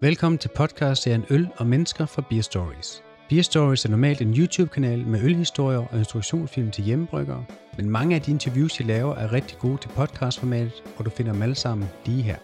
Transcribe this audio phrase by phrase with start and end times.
[0.00, 3.04] Velkommen til podcast-serien Øl og Mennesker fra Beer Stories.
[3.28, 7.44] Beer Stories er normalt en YouTube-kanal med ølhistorier og instruktionsfilm til hjemmebryggere,
[7.76, 11.32] men mange af de interviews, jeg laver, er rigtig gode til podcastformatet, og du finder
[11.32, 12.38] dem alle sammen lige her.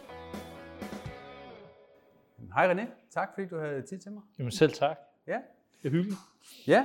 [2.55, 4.23] Hej René, tak fordi du havde tid til mig.
[4.39, 4.99] Jamen selv tak.
[5.27, 5.39] Ja.
[5.83, 6.21] Det er hyggeligt.
[6.67, 6.85] Ja,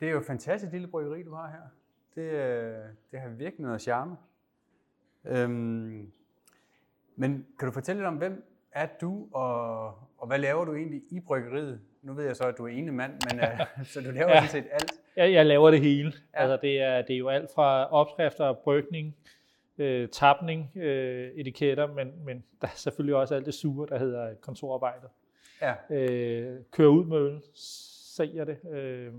[0.00, 1.66] det er jo et fantastisk lille bryggeri, du har her.
[2.14, 4.16] Det, øh, det har virkelig noget charme.
[5.24, 6.12] Øhm,
[7.16, 9.86] men kan du fortælle lidt om, hvem er du, og,
[10.18, 11.80] og hvad laver du egentlig i bryggeriet?
[12.02, 14.46] Nu ved jeg så, at du er ene mand, men uh, så du laver ja.
[14.46, 14.92] sådan set alt.
[15.16, 16.12] Jeg, jeg laver det hele.
[16.34, 16.40] Ja.
[16.40, 19.16] Altså, det, er, det er jo alt fra opskrifter, brygning,
[19.78, 24.34] øh, tapning, øh, etiketter, men, men der er selvfølgelig også alt det sure, der hedder
[24.34, 25.08] kontorarbejde.
[25.62, 25.74] Ja.
[25.90, 27.42] Øh, kører ud med øl,
[28.16, 28.58] sælger det.
[28.72, 29.12] Øh,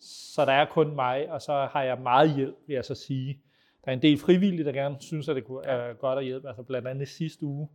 [0.00, 3.40] så der er kun mig, og så har jeg meget hjælp, vil jeg så sige.
[3.84, 6.48] Der er en del frivillige, der gerne synes, at det kunne, er godt at hjælpe.
[6.48, 7.68] Altså blandt andet sidste uge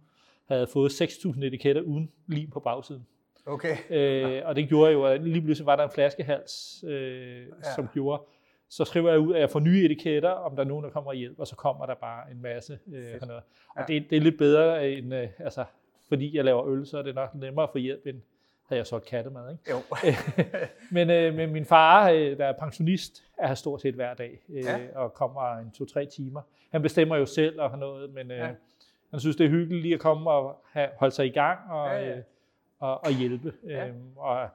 [0.55, 3.05] havde fået 6.000 etiketter uden lim på bagsiden.
[3.45, 3.77] Okay.
[3.89, 7.73] Øh, og det gjorde jo, at lige pludselig var der en flaskehals, øh, ja.
[7.75, 8.23] som gjorde,
[8.69, 11.11] så skriver jeg ud, at jeg får nye etiketter, om der er nogen, der kommer
[11.11, 12.79] og hjælper, og så kommer der bare en masse.
[12.93, 13.43] Øh, noget.
[13.75, 13.93] Og ja.
[13.93, 15.65] det, det er lidt bedre, end, øh, altså,
[16.07, 18.21] fordi jeg laver øl, så er det nok nemmere at få hjælp, end
[18.69, 19.51] havde jeg så kattemad.
[19.51, 19.63] Ikke?
[19.71, 19.77] Jo.
[20.95, 24.41] men, øh, men min far, øh, der er pensionist, er her stort set hver dag,
[24.49, 24.79] øh, ja.
[24.95, 26.41] og kommer en to-tre timer.
[26.71, 28.49] Han bestemmer jo selv og har noget, men øh, ja.
[29.11, 31.87] Han synes, det er hyggeligt lige at komme og have, holde sig i gang og,
[31.87, 32.17] ja, ja.
[32.17, 32.23] Øh,
[32.79, 33.53] og, og hjælpe.
[33.67, 33.87] Ja.
[33.87, 34.49] Øhm, og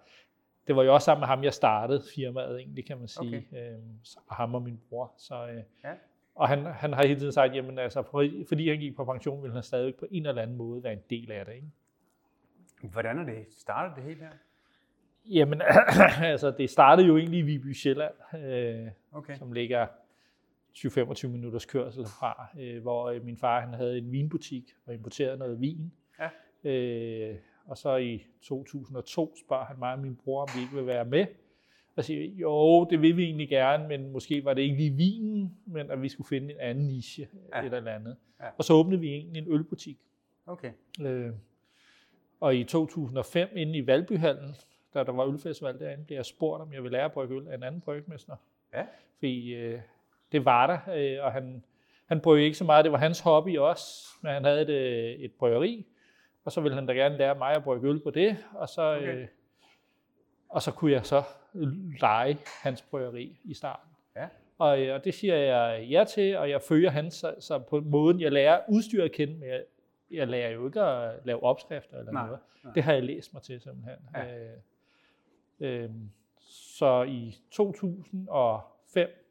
[0.66, 3.46] det var jo også sammen med ham, jeg startede firmaet, egentlig, kan man sige.
[3.52, 3.72] Okay.
[3.72, 5.12] Øhm, og ham og min bror.
[5.16, 5.92] Så, øh, ja.
[6.34, 8.02] Og han, han har hele tiden sagt, jamen altså,
[8.48, 11.02] fordi han gik på pension, ville han stadig på en eller anden måde være en
[11.10, 11.54] del af det.
[11.54, 11.68] Ikke?
[12.82, 14.30] Hvordan er det startet det hele her?
[15.24, 15.62] Jamen,
[16.32, 19.36] altså, det startede jo egentlig i Viby Sjælland, øh, okay.
[19.36, 19.86] som ligger
[20.78, 25.36] 20-25 minutters kørsel fra, øh, hvor øh, min far han havde en vinbutik og importerede
[25.36, 25.92] noget vin.
[26.20, 26.28] Ja.
[26.70, 30.86] Øh, og så i 2002 spørger han mig og min bror, om vi ikke vil
[30.86, 31.26] være med.
[31.96, 35.58] Og siger, jo, det vil vi egentlig gerne, men måske var det ikke lige vinen,
[35.66, 37.62] men at vi skulle finde en anden niche ja.
[37.64, 38.16] eller andet.
[38.40, 38.48] Ja.
[38.58, 39.98] Og så åbnede vi egentlig en ølbutik.
[40.46, 40.72] Okay.
[41.00, 41.32] Øh,
[42.40, 44.54] og i 2005, inde i Valbyhallen,
[44.94, 47.48] da der var ølfestival derinde, blev jeg spurgt, om jeg ville lære at brygge øl
[47.48, 48.36] af en anden brygmester.
[48.72, 48.86] Ja.
[49.14, 49.80] Fordi øh,
[50.34, 51.64] det var der, øh, og han,
[52.06, 52.84] han brøg ikke så meget.
[52.84, 55.86] Det var hans hobby også, men han havde et, øh, et bryggeri,
[56.44, 58.96] og så ville han da gerne lære mig at brygge øl på det, og så,
[58.96, 59.16] okay.
[59.16, 59.26] øh,
[60.48, 61.22] og så kunne jeg så
[62.00, 63.90] lege hans bryggeri i starten.
[64.16, 64.28] Ja.
[64.58, 67.80] Og, øh, og det siger jeg ja til, og jeg følger hans, så, så på
[67.80, 69.62] måden, jeg lærer udstyret at kende, men jeg,
[70.10, 72.40] jeg lærer jo ikke at lave opskrifter eller nej, noget.
[72.64, 72.72] Nej.
[72.72, 73.98] Det har jeg læst mig til simpelthen.
[74.14, 74.38] Ja.
[75.60, 75.90] Øh, øh,
[76.48, 79.23] så i 2005,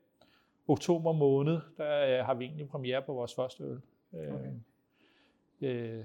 [0.68, 3.82] oktober måned, der øh, har vi egentlig premiere på vores første øl.
[4.14, 4.52] Øh, okay.
[5.62, 6.04] Øh,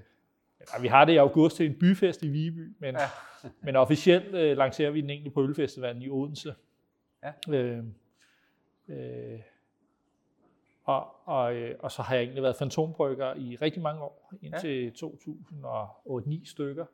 [0.61, 3.09] ja, vi har det i august til en byfest i Viby, men, ja.
[3.67, 6.55] men officielt øh, lancerer vi den egentlig på Ølfestivalen i Odense.
[7.23, 7.55] Ja.
[7.55, 7.85] Øh,
[8.89, 9.41] øh,
[10.85, 14.85] og, og, øh, og så har jeg egentlig været fantombrygger i rigtig mange år, indtil
[14.85, 14.91] ja.
[14.91, 16.87] 2008 stykker,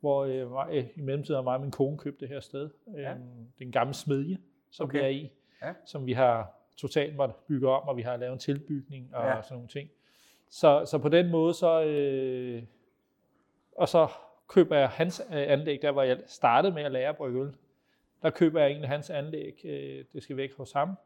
[0.00, 2.70] hvor øh, øh, i mellemtiden har mig og min kone købt det her sted.
[2.96, 3.12] Ja.
[3.12, 4.38] Øh, det er en gammel smedje,
[4.70, 4.98] som okay.
[4.98, 5.30] vi er i,
[5.62, 5.74] ja.
[5.86, 9.42] som vi har totalt måtte bygge om, og vi har lavet en tilbygning og ja.
[9.42, 9.90] sådan nogle ting.
[10.50, 12.62] Så, så på den måde, så, øh,
[13.76, 14.08] og så
[14.48, 17.54] køber jeg hans øh, anlæg, der hvor jeg startede med at lære at brygge øl.
[18.22, 20.98] Der køber jeg egentlig hans anlæg, øh, det skal væk hos ham.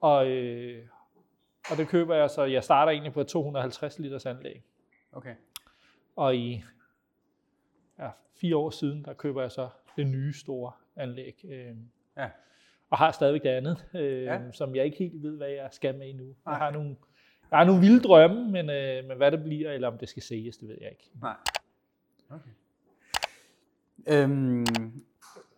[0.00, 0.86] Og, øh,
[1.70, 4.62] og det køber jeg, så jeg starter egentlig på et 250 liters anlæg.
[5.12, 5.34] Okay.
[6.16, 6.64] Og i
[7.98, 11.44] ja, fire år siden, der køber jeg så det nye store anlæg.
[11.44, 11.76] Øh,
[12.16, 12.30] ja.
[12.90, 14.40] Og har stadigvæk det andet, øh, ja.
[14.52, 16.34] som jeg ikke helt ved, hvad jeg skal med endnu.
[16.46, 16.96] Jeg har nogle,
[17.50, 20.22] jeg har nogle vilde drømme, men, øh, men hvad det bliver, eller om det skal
[20.22, 21.10] sælges, det ved jeg ikke.
[21.22, 21.36] Nej.
[22.30, 22.50] Okay.
[24.08, 24.66] Øhm,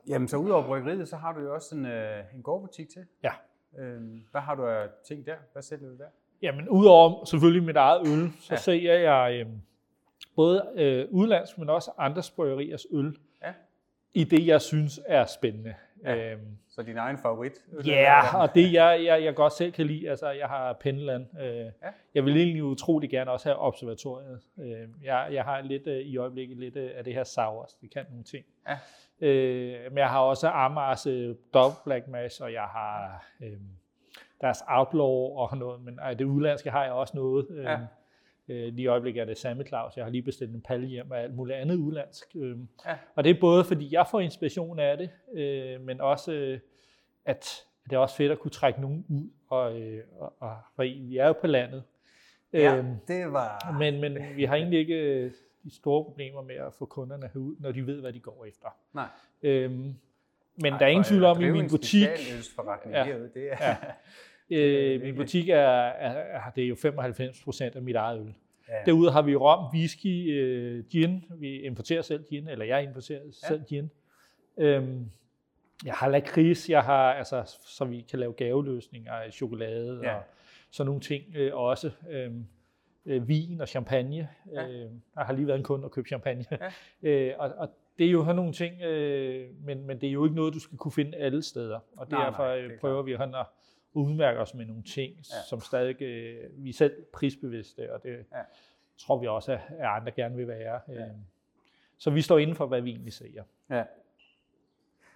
[0.09, 3.05] jamen, så udover bryggeriet, så har du jo også en, øh, en gårdbutik til.
[3.23, 3.33] Ja.
[3.79, 5.37] Øhm, hvad har du af ting der?
[5.53, 6.09] Hvad sælger du der?
[6.43, 8.57] Jamen, udover selvfølgelig mit eget øl, så ja.
[8.57, 9.47] sælger jeg øh,
[10.37, 13.19] både øh, udlandsk, men også andre bryggeriers øl.
[13.43, 13.53] Ja.
[14.15, 15.75] I det, jeg synes er spændende.
[16.05, 16.33] Ja.
[16.33, 17.53] Øhm, så din egen favorit?
[17.87, 21.27] Ja, yeah, og det jeg, jeg, jeg godt selv kan lide, altså jeg har Penland.
[21.41, 21.71] Øh, ja.
[22.15, 24.41] Jeg vil egentlig utrolig gerne også have observatoriet.
[24.59, 27.91] Øh, jeg, jeg har lidt øh, i øjeblikket lidt øh, af det her Sours, det
[27.91, 28.45] kan nogle ting.
[28.69, 28.79] Ja.
[29.27, 33.59] Øh, men jeg har også Amars øh, Double Black Mash, og jeg har øh,
[34.41, 37.47] deres Outlaw og noget, men øh, det udlandske har jeg også noget.
[37.51, 37.79] Øh, ja.
[38.49, 39.97] Øh, lige i øjeblikket er det Samme Claus.
[39.97, 42.27] Jeg har lige bestilt en palle hjem af alt muligt andet udlandsk.
[42.37, 42.57] Øh,
[42.87, 42.97] ja.
[43.15, 46.59] Og det er både fordi jeg får inspiration af det, øh, men også øh,
[47.25, 49.31] at det er også fedt at kunne trække nogen ud.
[49.49, 51.83] Og, øh, og, og for vi er jo på landet.
[52.53, 53.77] Ja, øh, det var...
[53.79, 55.33] Men, men vi har egentlig ikke...
[55.65, 58.69] de store problemer med at få kunderne herud, når de ved, hvad de går efter.
[58.93, 59.07] Nej.
[59.43, 59.95] Øhm,
[60.63, 62.09] men Ej, der er ingen tvivl om, i min butik...
[62.87, 63.75] Ja, herude, det er.
[64.51, 68.35] Øh, min butik er, er, er, det er jo 95 procent af mit eget øl.
[68.69, 68.75] Ja.
[68.87, 71.25] Derude har vi rom, whisky, øh, gin.
[71.37, 73.49] Vi importerer selv gin, eller jeg importerer ja.
[73.49, 73.91] selv gin.
[74.59, 75.11] Øhm,
[75.85, 80.15] jeg har lakrids, jeg har, altså, så vi kan lave gaveløsninger af chokolade ja.
[80.15, 80.23] og
[80.71, 81.91] sådan nogle ting øh, også.
[82.11, 82.47] Øhm,
[83.07, 84.29] øh, vin og champagne.
[84.53, 84.69] Ja.
[84.69, 86.45] Øh, jeg har lige været en kunde og købt champagne.
[86.51, 86.71] Ja.
[87.11, 87.69] øh, og, og
[87.99, 90.61] det er jo sådan nogle ting, øh, men, men det er jo ikke noget, du
[90.61, 91.79] skal kunne finde alle steder.
[91.97, 93.19] Og derfor nej, nej, prøver vi at
[93.93, 95.43] udmærke os med nogle ting, ja.
[95.49, 98.43] som stadig, øh, vi er selv prisbevidste, og det ja.
[98.99, 100.81] tror vi også, at andre gerne vil være.
[100.89, 100.95] Ja.
[100.95, 101.11] Øh,
[101.99, 103.45] så vi står inden for, hvad vi egentlig siger.
[103.71, 103.85] Ja.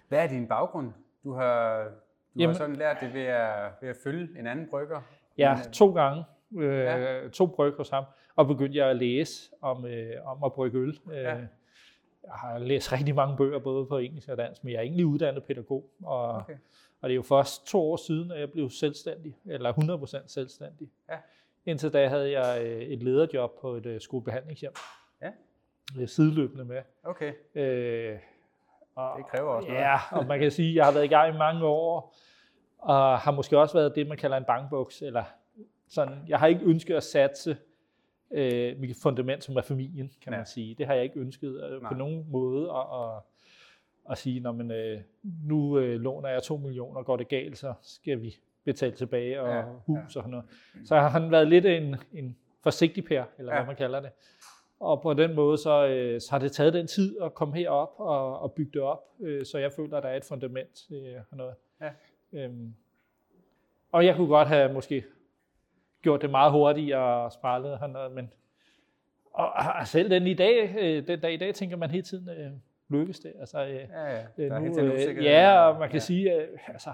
[0.07, 0.91] Hvad er din baggrund?
[1.23, 1.89] Du har, du
[2.35, 5.01] Jamen, har sådan lært det ved at, ved at følge en anden brygger?
[5.37, 6.23] Ja, øh, to gange.
[6.57, 7.29] Øh, ja.
[7.29, 8.03] To brygger hos ham.
[8.35, 10.99] Og begyndte jeg at læse om, øh, om at brygge øl.
[11.11, 11.37] Øh, ja.
[12.23, 15.05] Jeg har læst rigtig mange bøger, både på engelsk og dansk, men jeg er egentlig
[15.05, 15.89] uddannet pædagog.
[16.03, 16.57] Og, okay.
[17.01, 20.89] og det er jo først to år siden, at jeg blev selvstændig, eller 100% selvstændig.
[21.09, 21.17] Ja.
[21.65, 24.73] Indtil da havde jeg øh, et lederjob på et skolebehandlingshjem.
[25.21, 26.05] Ja.
[26.05, 26.81] Sideløbende med.
[27.03, 27.33] Okay.
[27.55, 28.19] Øh,
[28.95, 29.81] og, det kræver også noget.
[29.81, 32.15] Ja, og man kan sige, at jeg har været i gang i mange år,
[32.77, 35.23] og har måske også været det, man kalder en bankboks, eller
[35.89, 37.57] sådan, jeg har ikke ønsket at satse
[38.33, 40.37] øh, mit fundament, som er familien, kan ja.
[40.37, 40.75] man sige.
[40.75, 43.21] Det har jeg ikke ønsket øh, på nogen måde at, at,
[44.11, 45.01] at sige, når man, øh,
[45.43, 49.49] nu øh, låner jeg 2 millioner, går det galt, så skal vi betale tilbage og
[49.49, 50.03] ja, hus ja.
[50.03, 50.45] og sådan noget.
[50.85, 53.59] Så har han været lidt en, en forsigtig pær, eller ja.
[53.59, 54.09] hvad man kalder det.
[54.79, 57.93] Og på den måde, så, øh, så har det taget den tid at komme herop
[57.97, 61.15] og, og bygge det op, øh, så jeg føler, at der er et fundament øh,
[61.31, 61.55] og noget.
[61.81, 61.89] Ja.
[62.33, 62.73] Øhm,
[63.91, 65.03] og jeg kunne godt have måske
[66.03, 68.33] gjort det meget hurtigere og sprælet han noget, men
[69.33, 72.29] og, og selv den i dag, øh, den dag i dag, tænker man hele tiden,
[72.29, 72.51] øh,
[72.89, 73.33] lykkes det.
[73.39, 74.23] Altså, øh, ja, ja.
[74.37, 75.99] Øh, der nu, øh, ja, og man kan ja.
[75.99, 76.93] sige, øh, altså,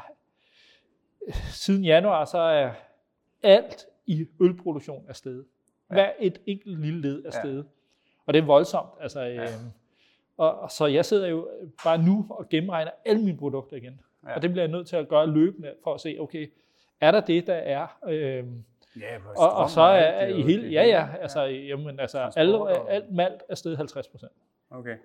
[1.64, 2.72] siden januar, så er
[3.44, 5.46] alt i ølproduktion er stedet.
[5.88, 7.64] Hver et enkelt lille led er stedet.
[7.64, 7.70] Ja.
[8.26, 8.90] Og det er voldsomt.
[9.02, 9.44] Altså, ja.
[9.44, 9.50] øh,
[10.38, 11.50] og, og så jeg sidder jo
[11.84, 14.02] bare nu og gennemregner alle mine produkter igen.
[14.28, 14.36] Ja.
[14.36, 16.52] Og det bliver jeg nødt til at gøre løbende for at se, okay,
[17.02, 17.88] er der det, der er?
[18.08, 18.44] Øh,
[19.00, 23.12] Ja, og, og så er, er i hele, ja, ja, altså, jamen, altså, alle, alt
[23.12, 24.32] malt er steget 50 procent.
[24.70, 24.98] Okay.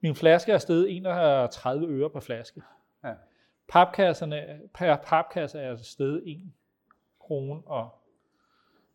[0.00, 2.62] Min flaske er steget 31 øre per flaske.
[3.04, 3.12] Ja.
[3.68, 6.52] Papkasserne, per papkasse er steget 1
[7.20, 7.88] krone og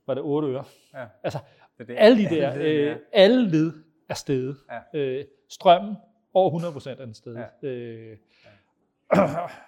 [0.07, 0.63] var det 8 øre.
[0.94, 1.06] Ja.
[1.24, 1.39] Altså,
[1.77, 1.95] det det.
[1.98, 3.74] alle de der, øh, alle led
[4.10, 4.57] er steget.
[4.71, 5.00] Ja.
[5.00, 5.95] Øh, strømmen
[6.33, 7.45] over 100 procent er den steget.
[7.62, 7.68] Ja.
[7.68, 9.24] Øh, ja.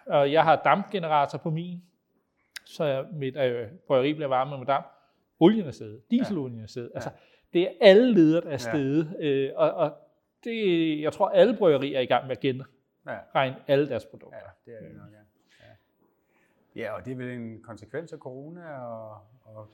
[0.20, 1.84] og jeg har dampgenerator på min,
[2.66, 4.86] så mit øh, bryggeri bliver varmet med damp.
[5.40, 6.90] Olien er stedet, dieselolien er stedet.
[6.94, 6.96] Ja.
[6.96, 7.10] Altså,
[7.54, 9.16] det er alle leder, der er stedet.
[9.20, 9.28] Ja.
[9.28, 9.98] Øh, og, og
[10.44, 12.66] det, jeg tror, alle bryggerier er i gang med at genregne
[13.36, 13.54] ja.
[13.68, 14.40] alle deres produkter.
[14.40, 15.18] Ja, det er det nok, ja.
[16.76, 19.68] Ja, og det er vel en konsekvens af corona og, og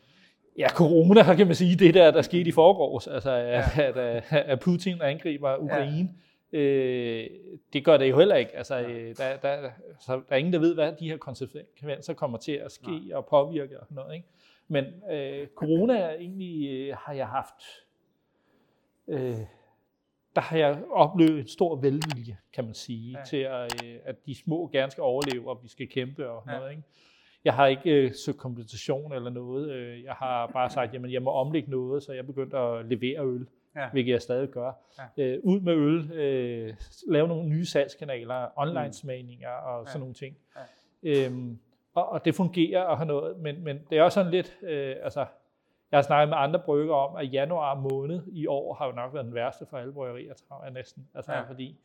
[0.57, 3.63] Ja, corona, kan man sige, det der, der skete i forgårs, altså ja.
[3.77, 6.07] at, at, at Putin angriber Ukraine, ja.
[6.51, 7.29] Øh,
[7.73, 8.55] det gør det jo heller ikke.
[8.55, 9.13] Altså, ja.
[9.13, 12.71] der, der, så der er ingen, der ved, hvad de her konsekvenser kommer til at
[12.71, 13.17] ske ja.
[13.17, 14.15] og påvirke og noget.
[14.15, 14.27] Ikke?
[14.67, 17.63] Men øh, corona er egentlig, øh, har jeg haft,
[19.07, 19.35] øh,
[20.35, 23.23] der har jeg oplevet en stor velvilje, kan man sige, ja.
[23.25, 26.57] til at, øh, at de små gerne skal overleve, og vi skal kæmpe og ja.
[26.57, 26.71] noget.
[26.71, 26.83] Ikke?
[27.45, 29.71] Jeg har ikke øh, søgt kompensation eller noget.
[29.71, 33.25] Øh, jeg har bare sagt, at jeg må omlægge noget, så jeg begyndte at levere
[33.25, 33.89] øl, ja.
[33.91, 34.71] hvilket jeg stadig gør.
[35.17, 35.23] Ja.
[35.23, 36.73] Øh, ud med øl, øh,
[37.07, 40.35] lave nogle nye salgskanaler, online-smagninger og sådan nogle ting.
[41.03, 41.25] Ja.
[41.25, 41.59] Øhm,
[41.93, 44.95] og, og det fungerer og har noget, men, men det er også sådan lidt, øh,
[45.03, 45.25] altså,
[45.91, 49.13] jeg har snakket med andre brygger om, at januar måned i år har jo nok
[49.13, 51.07] været den værste for alle bryggerier, tror jeg næsten.
[51.15, 51.41] Altså, ja.
[51.41, 51.79] fordi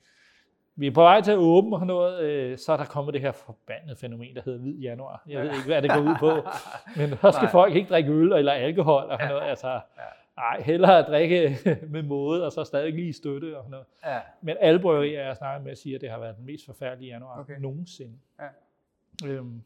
[0.77, 3.23] vi er på vej til at åbne og noget, øh, så er der kommet det
[3.23, 5.23] her forbandede fænomen, der hedder hvid januar.
[5.29, 6.31] Jeg ved ikke, hvad det går ud på,
[7.01, 7.53] men så skal Nej.
[7.53, 9.43] folk ikke drikke øl eller alkohol og noget.
[9.43, 9.81] Altså,
[10.37, 11.59] Nej, hellere at drikke
[11.93, 13.87] med måde, og så stadig lige støtte og noget.
[14.05, 14.21] Ja.
[14.41, 17.41] Men alle bryggerier, jeg snakker med, siger, at det har været den mest forfærdelige januar
[17.41, 17.57] okay.
[17.59, 18.19] nogensinde.
[18.41, 18.49] Ja.
[19.29, 19.63] Øhm,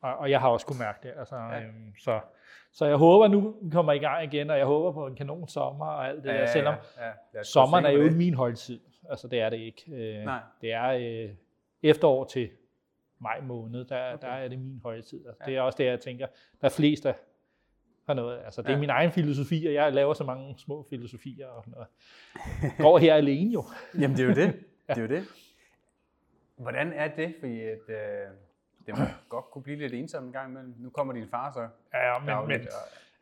[0.00, 1.12] og, og jeg har også kunne mærke det.
[1.18, 1.60] Altså, ja.
[1.60, 2.20] øhm, så,
[2.72, 5.86] så jeg håber nu, kommer i gang igen, og jeg håber på en kanon sommer
[5.86, 7.42] og alt det ja, der, selvom ja, ja.
[7.42, 8.80] sommeren er jo min holdtid.
[9.10, 9.84] Altså det er det ikke.
[9.92, 10.40] Øh, Nej.
[10.60, 11.30] Det er øh,
[11.82, 12.50] efterår til
[13.18, 14.26] maj måned, der, okay.
[14.26, 15.26] der er det min højtid.
[15.26, 15.50] Altså, ja.
[15.50, 16.26] Det er også det, jeg tænker,
[16.60, 17.12] der er flest, der
[18.10, 18.38] har noget.
[18.44, 18.78] Altså, det er ja.
[18.78, 21.86] min egen filosofi, og jeg laver så mange små filosofier og noget.
[22.78, 23.64] Går her alene jo.
[24.00, 24.54] Jamen det er jo det.
[24.88, 25.24] Det er jo det.
[26.56, 27.34] Hvordan er det?
[27.40, 27.96] Fordi at, øh,
[28.86, 30.74] det må godt kunne blive lidt ensomt en gang imellem.
[30.78, 31.68] Nu kommer din far så.
[31.94, 32.68] Ja, men, men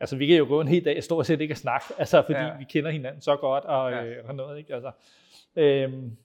[0.00, 2.38] altså, vi kan jo gå en hel dag stort set ikke at snakke, altså, fordi
[2.38, 2.56] ja.
[2.58, 4.04] vi kender hinanden så godt og, ja.
[4.04, 4.58] øh, og noget.
[4.58, 4.74] Ikke?
[4.74, 4.90] Altså,
[5.56, 6.16] øhm,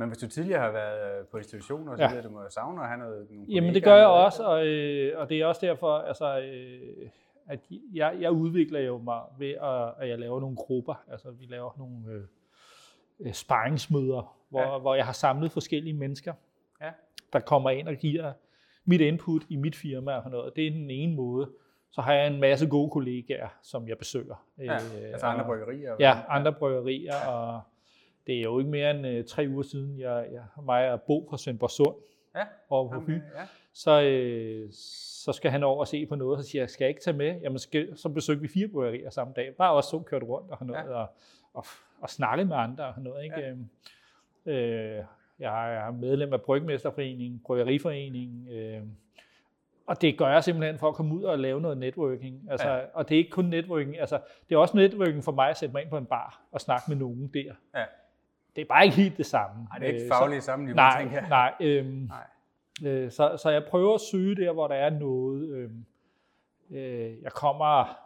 [0.00, 2.14] men hvis du tidligere har været øh, på institutioner, så ja.
[2.14, 3.26] ved du må savne at have noget.
[3.30, 7.08] Nogle Jamen det gør jeg også, og, øh, og det er også derfor, altså, øh,
[7.50, 7.60] at
[7.94, 11.04] jeg, jeg udvikler jo mig ved, at, at jeg laver nogle grupper.
[11.10, 12.22] Altså vi laver nogle øh,
[13.20, 14.78] øh sparringsmøder, hvor, ja.
[14.78, 16.34] hvor jeg har samlet forskellige mennesker,
[16.80, 16.90] ja.
[17.32, 18.32] der kommer ind og giver
[18.84, 20.56] mit input i mit firma og noget.
[20.56, 21.50] Det er den ene måde.
[21.90, 24.46] Så har jeg en masse gode kollegaer, som jeg besøger.
[24.58, 25.96] Ja, øh, altså andre bryggerier?
[26.00, 27.28] Ja, andre bryggerier, ja.
[27.28, 27.60] og
[28.26, 31.26] det er jo ikke mere end uh, tre uger siden, jeg, jeg mig og Bo
[31.30, 31.96] fra Svendborg Sund
[32.34, 32.44] ja.
[32.68, 33.20] over på Fyn.
[33.34, 33.46] Ja.
[33.72, 34.68] Så, øh,
[35.24, 37.00] så skal han over og se på noget, og så siger jeg, skal jeg ikke
[37.00, 37.40] tage med?
[37.40, 39.54] Jamen, skal, så besøgte vi fire bryggerier samme dag.
[39.58, 40.94] Bare også så kørt rundt og noget, ja.
[40.94, 41.06] og,
[41.54, 41.64] og,
[42.00, 43.24] og snakket med andre og noget.
[43.24, 43.40] Ikke?
[43.40, 43.50] Ja.
[43.50, 43.68] Øhm,
[44.46, 45.04] øh,
[45.38, 48.82] jeg er medlem af Brygmesterforeningen, Bryggeriforeningen, øh,
[49.86, 52.50] og det gør jeg simpelthen for at komme ud og lave noget networking.
[52.50, 52.80] Altså, ja.
[52.94, 55.72] Og det er ikke kun networking, altså, det er også networking for mig at sætte
[55.72, 57.54] mig ind på en bar og snakke med nogen der.
[57.74, 57.84] Ja
[58.56, 59.64] det er bare ikke helt det samme.
[59.64, 61.28] Nej, det er ikke øh, fagligt samme niveau, nej, tænker jeg.
[61.28, 62.24] Nej, øhm, nej.
[62.84, 65.48] Øh, så, så jeg prøver at søge der, hvor der er noget.
[65.48, 65.84] Øhm,
[66.70, 67.98] øh, jeg kommer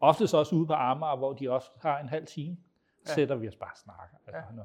[0.00, 2.56] oftest også ude på Amager, hvor de også har en halv time.
[3.08, 3.14] Ja.
[3.14, 4.16] sætter vi os bare og snakker.
[4.26, 4.62] Altså, ja.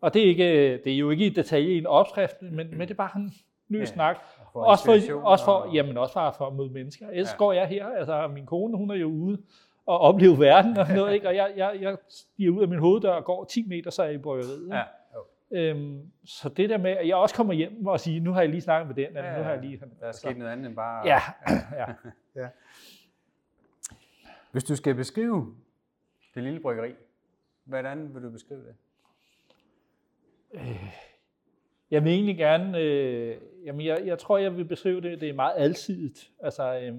[0.00, 2.80] Og det er, ikke, det er jo ikke i detalje i en opskrift, men, men
[2.80, 3.32] det er bare en
[3.68, 3.84] ny ja.
[3.84, 4.16] snak.
[4.52, 5.74] For også for, også for, og...
[5.74, 7.08] jamen også for, for at møde mennesker.
[7.10, 7.36] Ellers ja.
[7.36, 9.38] går jeg her, altså min kone, hun er jo ude
[9.86, 11.28] og opleve verden og noget, ikke?
[11.28, 14.06] Og jeg, jeg, jeg stiger ud af min hoveddør og går 10 meter, så er
[14.06, 14.68] jeg i bryggeriet.
[14.72, 14.82] Ja.
[15.50, 18.50] Øhm, så det der med, at jeg også kommer hjem og siger, nu har jeg
[18.50, 19.80] lige snakket med den, eller ja, nu har jeg lige...
[20.00, 21.06] Der er sket så, noget andet end bare...
[21.06, 21.20] Ja,
[21.72, 21.86] ja.
[22.42, 22.48] ja.
[24.52, 25.54] Hvis du skal beskrive
[26.34, 26.94] det lille bryggeri,
[27.64, 28.74] hvordan vil du beskrive det?
[30.54, 30.94] Øh,
[31.90, 32.78] jeg vil egentlig gerne...
[32.78, 36.30] Øh, jamen, jeg, jeg tror, jeg vil beskrive det, det er meget alsidigt.
[36.40, 36.94] Altså, øh,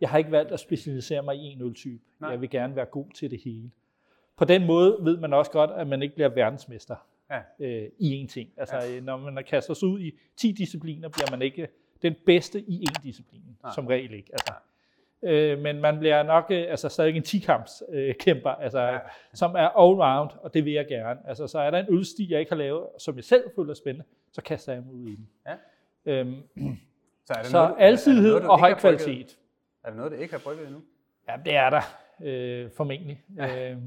[0.00, 2.02] jeg har ikke valgt at specialisere mig i en øltype.
[2.20, 3.70] Jeg vil gerne være god til det hele.
[4.36, 6.96] På den måde ved man også godt, at man ikke bliver verdensmester
[7.30, 7.66] ja.
[7.66, 8.50] øh, i én ting.
[8.56, 9.00] Altså, ja.
[9.00, 11.68] når man kaster sig ud i 10 discipliner, bliver man ikke
[12.02, 13.72] den bedste i én disciplin, Nej.
[13.74, 14.30] som regel ikke.
[14.32, 14.52] Altså,
[15.22, 18.98] øh, men man bliver nok øh, altså, stadig en 10-kamps øh, kæmper, altså, ja.
[19.34, 21.20] som er all-round, og det vil jeg gerne.
[21.28, 24.06] Altså, så er der en ølsti, jeg ikke har lavet, som jeg selv føler spændende,
[24.32, 25.28] så kaster jeg mig ud i den.
[25.46, 25.54] Ja.
[26.06, 26.42] Øhm,
[27.26, 29.38] så, er det så noget, alsidighed er det noget, og høj kvalitet.
[29.84, 30.82] Er der noget, der ikke har brygget endnu?
[31.28, 31.82] Ja, det er der,
[32.22, 33.22] øh, formentlig.
[33.36, 33.72] Ja.
[33.72, 33.78] Øh,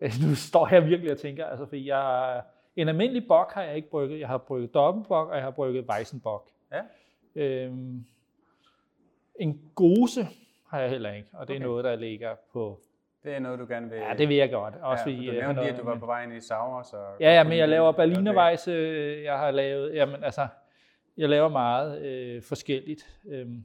[0.22, 2.42] nu står jeg virkelig og tænker, altså, for jeg,
[2.76, 4.20] en almindelig bok har jeg ikke brygget.
[4.20, 6.50] Jeg har brygget dobbeltbok, og jeg har brygget Weissenbok.
[6.72, 6.82] Ja.
[7.34, 7.72] Øh,
[9.40, 10.28] en gose
[10.68, 11.64] har jeg heller ikke, og det okay.
[11.64, 12.80] er noget, der ligger på
[13.24, 13.98] det er noget, du gerne vil...
[13.98, 14.74] Ja, det vil jeg godt.
[14.82, 16.96] Også ja, fordi, du nævnte lige, at du var på vej ind i Sauer, så...
[17.20, 18.72] Ja, ja, men jeg laver Berlinerweisse,
[19.24, 19.94] jeg har lavet...
[19.94, 20.46] Jamen, altså,
[21.16, 23.20] jeg laver meget øh, forskelligt.
[23.28, 23.64] Øhm,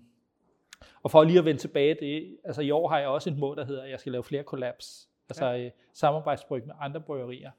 [1.03, 3.57] og for lige at vende tilbage, det, altså i år har jeg også et mål,
[3.57, 5.09] der hedder, at jeg skal lave flere kollaps.
[5.29, 5.65] Altså ja.
[5.65, 7.51] Øh, samarbejdsbryg med andre bryggerier.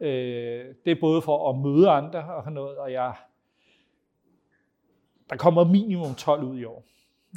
[0.00, 3.14] Øh, det er både for at møde andre og noget, og jeg,
[5.30, 6.84] der kommer minimum 12 ud i år.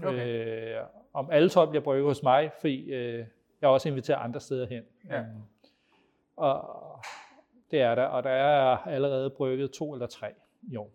[0.04, 0.76] Okay.
[0.76, 3.26] Øh, om alle 12 bliver brygget hos mig, fordi øh,
[3.62, 4.84] jeg også inviterer andre steder hen.
[5.10, 5.20] Ja.
[5.20, 5.26] Um,
[6.36, 6.80] og
[7.72, 10.34] det er der, og der er allerede brygget to eller tre
[10.72, 10.92] i år,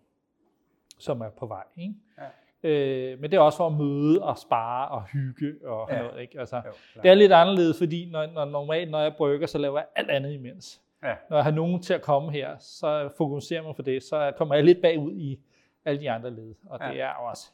[0.99, 1.65] som er på vej.
[1.77, 1.95] Ikke?
[2.19, 2.27] Ja.
[2.63, 6.03] Øh, men det er også for at møde og spare og hygge og ja.
[6.03, 6.21] noget.
[6.21, 6.41] Ikke?
[6.41, 9.79] Altså, jo, det er lidt anderledes, fordi når, når, normalt, når jeg brygger, så laver
[9.79, 10.81] jeg alt andet imens.
[11.03, 11.15] Ja.
[11.31, 14.55] Når jeg har nogen til at komme her, så fokuserer man på det, så kommer
[14.55, 15.41] jeg lidt bagud i
[15.85, 16.55] alle de andre led.
[16.67, 16.89] Og ja.
[16.89, 17.51] det er også,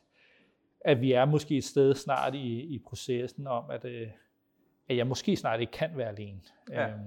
[0.80, 4.08] at vi er måske et sted snart i, i processen om, at, øh,
[4.88, 6.40] at jeg måske snart ikke kan være alene.
[6.70, 6.88] Ja.
[6.88, 7.00] Øhm.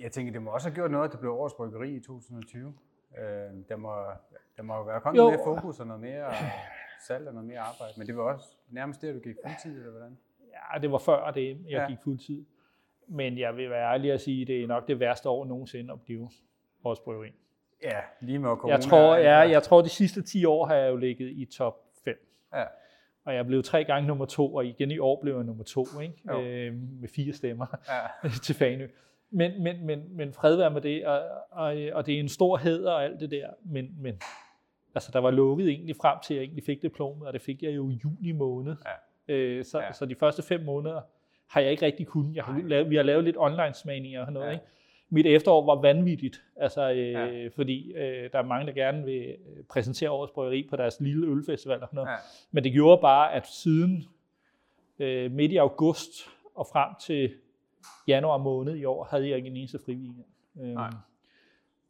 [0.00, 2.74] Jeg tænker, det må også have gjort noget, at det blev årets bryggeri i 2020.
[3.18, 3.24] Øh,
[3.68, 3.94] der, må,
[4.56, 5.30] der må være kommet jo.
[5.30, 6.32] mere fokus og noget mere
[7.06, 9.90] salg og noget mere arbejde, men det var også nærmest det, du gik fuldtid, eller
[9.90, 10.18] hvordan?
[10.52, 11.86] Ja, det var før det, jeg ja.
[11.88, 12.44] gik fuldtid.
[13.08, 15.92] Men jeg vil være ærlig at sige, at det er nok det værste år nogensinde
[15.92, 16.28] at blive
[16.82, 17.32] vores bryggeri.
[17.82, 18.74] Ja, lige med corona.
[18.74, 21.74] Jeg tror, ja, jeg tror, de sidste 10 år har jeg jo ligget i top
[22.04, 22.14] 5.
[22.54, 22.64] Ja.
[23.24, 25.84] Og jeg blev tre gange nummer to, og igen i år blev jeg nummer to,
[26.02, 26.14] ikke?
[26.30, 27.66] Øh, med fire stemmer
[28.22, 28.28] ja.
[28.44, 28.88] til Fanø.
[29.30, 32.56] Men, men, men, men fred være med det, og, og, og det er en stor
[32.56, 34.20] hed og alt det der, men, men
[34.96, 37.62] altså, der var lukket egentlig frem til, at jeg egentlig fik diplomet, og det fik
[37.62, 38.76] jeg jo i juni måned.
[39.28, 39.34] Ja.
[39.34, 39.92] Øh, så, ja.
[39.92, 41.00] så de første fem måneder
[41.46, 42.36] har jeg ikke rigtig kunnet.
[42.36, 44.52] Jeg har lavet, vi har lavet lidt online-smagninger og noget, ja.
[44.52, 44.64] ikke?
[45.08, 47.48] Mit efterår var vanvittigt, altså, øh, ja.
[47.48, 51.26] fordi øh, der er mange, der gerne vil øh, præsentere årets bryggeri på deres lille
[51.26, 52.08] ølfestival og noget.
[52.08, 52.16] Ja.
[52.50, 54.04] Men det gjorde bare, at siden
[54.98, 56.10] øh, midt i august
[56.54, 57.34] og frem til
[58.08, 60.24] januar måned i år, havde jeg ikke en eneste fri weekend.
[60.60, 60.76] Øhm,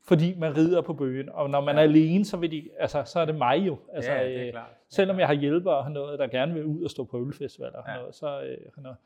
[0.09, 1.29] fordi man rider på bøgen.
[1.29, 1.81] Og når man ja.
[1.81, 3.79] er alene, så, vil de, altså, så er det mig jo.
[3.93, 4.71] Altså, ja, det er øh, klart.
[4.89, 7.97] Selvom jeg har hjælpere og noget, der gerne vil ud og stå på ølfestivaler, ja.
[7.97, 8.97] noget, så, øh, noget.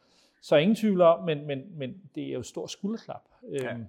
[0.42, 3.22] så ingen tvivl om, men, men, men det er jo stor skulderklap.
[3.52, 3.72] Ja.
[3.72, 3.86] Øhm,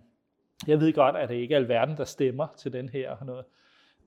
[0.68, 3.46] jeg ved godt, at det ikke er alverden, der stemmer til den her og noget.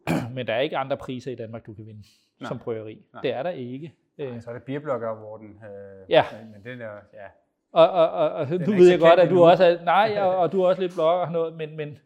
[0.35, 2.03] men der er ikke andre priser i Danmark, du kan vinde
[2.41, 2.49] Nej.
[2.49, 3.03] som prøveri.
[3.13, 3.23] Nej.
[3.23, 3.95] Det er der ikke.
[4.19, 5.51] Nej, så er det Beerblocker Awarden.
[5.51, 6.25] Øh, ja.
[6.53, 7.27] Men den er, ja.
[7.73, 10.53] Og, og, og, og du ved jeg godt, at du også er, nej, og, og
[10.53, 11.99] du er også lidt blogger og noget, men, men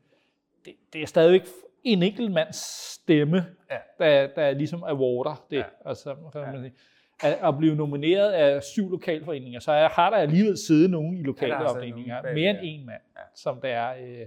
[0.68, 1.42] det, det er stadigvæk
[1.84, 2.56] en enkelt mands
[2.94, 3.76] stemme, ja.
[3.98, 5.56] der, der ligesom awarder det.
[5.56, 5.64] Ja.
[5.84, 6.72] Altså, kan man sige.
[7.22, 11.22] At, at blive nomineret af syv lokalforeninger, så er, har der alligevel siddet nogen i
[11.22, 13.22] lokale ja, afdelinger, mere end en mand, ja.
[13.34, 14.20] som der er...
[14.20, 14.26] Øh,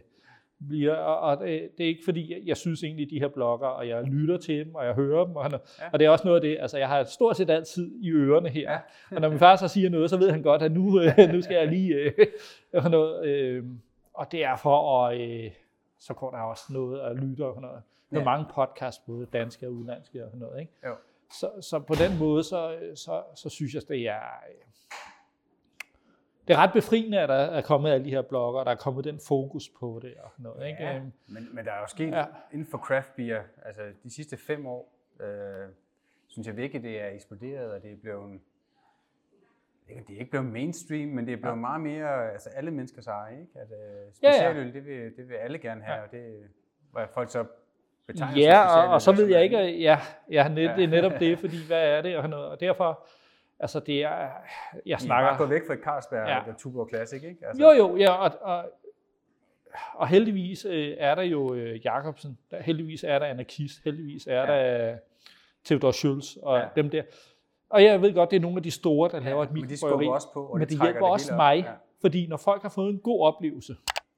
[0.67, 3.67] bliver, og, og det, det er ikke fordi, jeg, jeg synes egentlig, de her blogger,
[3.67, 5.57] og jeg lytter til dem, og jeg hører dem, og, ja.
[5.93, 8.49] og det er også noget af det, altså jeg har stort set altid i ørerne
[8.49, 8.77] her, ja.
[9.11, 11.01] og når min far så siger noget, så ved han godt, at nu,
[11.33, 11.93] nu skal jeg lige
[12.73, 13.63] øh, noget, øh,
[14.13, 15.51] og det er for at, øh,
[16.01, 17.83] så går der også noget at lytte og noget.
[18.09, 18.25] Der er ja.
[18.25, 20.73] mange podcasts, både danske og udenlandske og sådan noget, ikke?
[20.85, 20.95] Jo.
[21.31, 24.21] Så, så på den måde, så, så, så synes jeg, det er,
[26.47, 29.03] det er ret befriende, at der er kommet alle de her blogger, der er kommet
[29.03, 30.67] den fokus på det og noget.
[30.67, 30.83] Ikke?
[30.83, 32.25] Ja, øhm, men, men der er jo sket ja.
[32.51, 35.69] inden for craft beer, altså de sidste fem år, øh,
[36.27, 38.39] synes jeg virkelig, det er eksploderet, og det er blevet
[40.07, 41.59] det er ikke blevet mainstream, men det er blevet ja.
[41.61, 43.51] meget mere, altså alle mennesker eje, ikke?
[43.55, 44.73] At uh, specialøl, ja, ja.
[44.73, 46.03] Det, vil, det vil alle gerne have, ja.
[46.03, 46.49] og det
[46.91, 47.45] hvor folk så
[48.07, 49.99] betegner Ja, og, og så ved jeg ikke, ja,
[50.31, 53.07] ja net, ja, det er netop det, fordi hvad er det, og, noget, og derfor,
[53.59, 54.29] altså det er,
[54.85, 55.29] jeg snakker...
[55.29, 56.51] I er bare væk fra Carlsberg ja.
[56.51, 57.47] og Tuborg Classic, ikke?
[57.47, 57.63] Altså.
[57.63, 58.71] Jo, jo, ja, og, og,
[59.93, 64.41] og heldigvis øh, er der jo øh, Jacobsen, der, heldigvis er der Anarkist, heldigvis er
[64.41, 64.45] ja.
[64.45, 64.97] der
[65.65, 66.65] Theodor Schulz og ja.
[66.75, 67.03] dem der.
[67.71, 69.97] Og jeg ved godt, det er nogle af de store, der laver et mikrobryggeri.
[69.97, 71.71] Men de også på, og men det, det hjælper det også mig, ja.
[72.01, 73.75] fordi når folk har fået en god oplevelse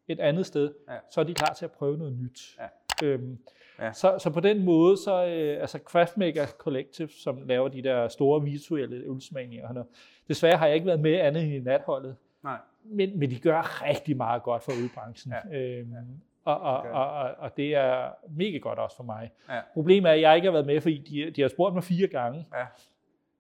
[0.08, 0.96] et andet sted, ja.
[1.12, 2.40] så er de klar til at prøve noget nyt.
[2.60, 3.08] Ja.
[3.08, 3.38] Øhm,
[3.80, 3.94] ja.
[3.94, 8.42] så, så på den måde, så øh, altså Craftmaker Collective, som laver de der store
[8.42, 9.84] visuelle ølsmagninger,
[10.28, 12.16] desværre har jeg ikke været med andet end i natholdet.
[12.44, 12.58] Nej.
[12.84, 15.34] Men, men de gør rigtig meget godt for ølbranchen.
[15.52, 15.58] Ja.
[15.58, 15.98] Øhm, ja.
[16.46, 16.90] Og, og, okay.
[16.90, 19.32] og, og, og det er mega godt også for mig.
[19.50, 19.60] Ja.
[19.74, 22.08] Problemet er, at jeg ikke har været med, fordi de, de har spurgt mig fire
[22.08, 22.48] gange.
[22.54, 22.66] Ja.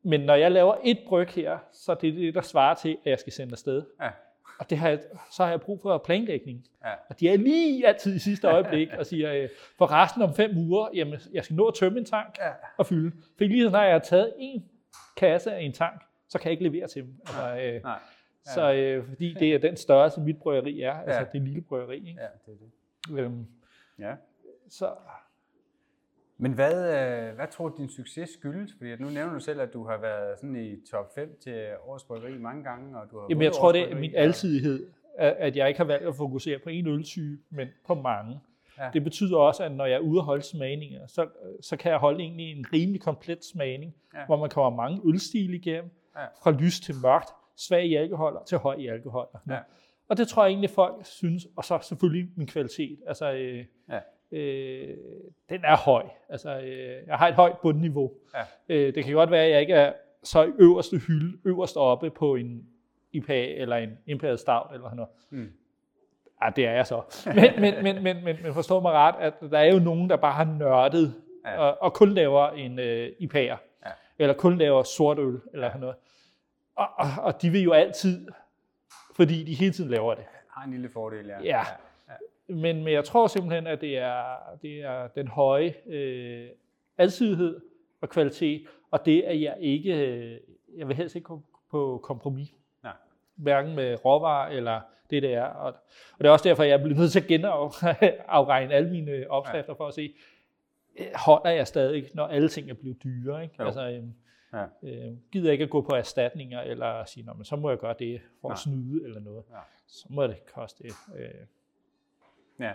[0.03, 3.09] Men når jeg laver et bryg her, så er det det, der svarer til, at
[3.09, 3.83] jeg skal sende afsted.
[4.01, 4.09] Ja.
[4.59, 4.99] Og det har jeg,
[5.31, 6.65] så har jeg brug for planlægning.
[6.85, 6.93] Ja.
[7.09, 10.57] Og de er lige altid i sidste øjeblik og siger, øh, for resten om fem
[10.57, 12.51] uger, jamen, jeg skal nå at tømme en tank ja.
[12.77, 13.11] og fylde.
[13.37, 14.69] For lige så jeg har taget en
[15.17, 17.15] kasse af en tank, så kan jeg ikke levere til dem.
[17.19, 17.99] Altså, øh, Nej.
[18.45, 18.51] Ja.
[18.53, 21.19] Så øh, fordi det er den størrelse, mit bryggeri er, altså ja.
[21.19, 21.95] altså det lille bryggeri.
[21.95, 22.21] Ikke?
[22.21, 22.65] Ja, det er
[23.15, 23.19] det.
[23.19, 23.47] Øhm,
[23.99, 24.13] ja.
[24.69, 24.91] Så,
[26.37, 28.73] men hvad, øh, hvad tror du, din succes skyldes?
[28.77, 32.03] Fordi nu nævner du selv, at du har været sådan i top 5 til årets
[32.03, 32.97] bryggeri mange gange.
[32.99, 36.07] Og du har Jamen jeg tror, det er min alsidighed, at jeg ikke har valgt
[36.07, 38.39] at fokusere på en øltype, men på mange.
[38.77, 38.89] Ja.
[38.93, 41.27] Det betyder også, at når jeg er ude og holde smagninger, så,
[41.61, 44.25] så kan jeg holde egentlig en rimelig komplet smagning, ja.
[44.25, 46.25] hvor man kommer mange ølstil igennem, ja.
[46.43, 49.27] fra lys til mørkt, svag i alkohol til høj i alkohol.
[49.49, 49.59] Ja.
[50.09, 52.99] Og det tror jeg egentlig, folk synes, og så selvfølgelig min kvalitet.
[53.07, 53.99] Altså, øh, ja
[54.33, 54.97] øh,
[55.49, 56.03] den er høj.
[56.29, 58.11] Altså, øh, jeg har et højt bundniveau.
[58.33, 58.75] Ja.
[58.75, 59.93] Øh, det kan godt være, at jeg ikke er
[60.23, 62.67] så øverste hylde, øverst oppe på en
[63.11, 65.11] IPA eller en Imperial Stout eller noget.
[65.29, 65.51] Mm.
[66.43, 67.01] Ja, det er jeg så.
[67.25, 70.15] Men, men, men, men, men, men forstå mig ret, at der er jo nogen, der
[70.15, 71.13] bare har nørdet
[71.45, 71.57] ja.
[71.57, 73.57] og, og kun laver en uh, IPA'er.
[73.85, 73.91] Ja.
[74.19, 75.77] Eller kun laver sort øl eller ja.
[75.77, 75.95] noget.
[76.75, 78.27] Og, og, og de vil jo altid,
[79.15, 80.23] fordi de hele tiden laver det.
[80.49, 81.41] Har en lille fordel, ja.
[81.43, 81.63] ja.
[82.47, 86.49] Men, men jeg tror simpelthen, at det er, det er den høje øh,
[86.97, 87.61] alsidighed
[88.01, 90.39] og kvalitet, og det, at jeg ikke, øh,
[90.77, 92.53] jeg vil helst ikke gå på kompromis.
[92.83, 92.93] Nej.
[93.35, 95.43] Hverken med råvarer eller det, det er.
[95.43, 95.73] Og,
[96.11, 99.73] og det er også derfor, jeg er blevet nødt til at genafregne alle mine opskrifter
[99.73, 100.15] for at se,
[100.99, 103.43] øh, holder jeg stadig, når alle ting er blevet dyre.
[103.43, 103.55] Ikke?
[103.59, 104.03] Altså, øh,
[104.53, 104.65] ja.
[104.83, 108.21] øh, gider ikke at gå på erstatninger, eller sige, men så må jeg gøre det
[108.41, 109.43] for at snyde eller noget.
[109.51, 109.57] Ja.
[109.87, 110.83] Så må det koste.
[111.17, 111.29] Øh,
[112.63, 112.73] Ja.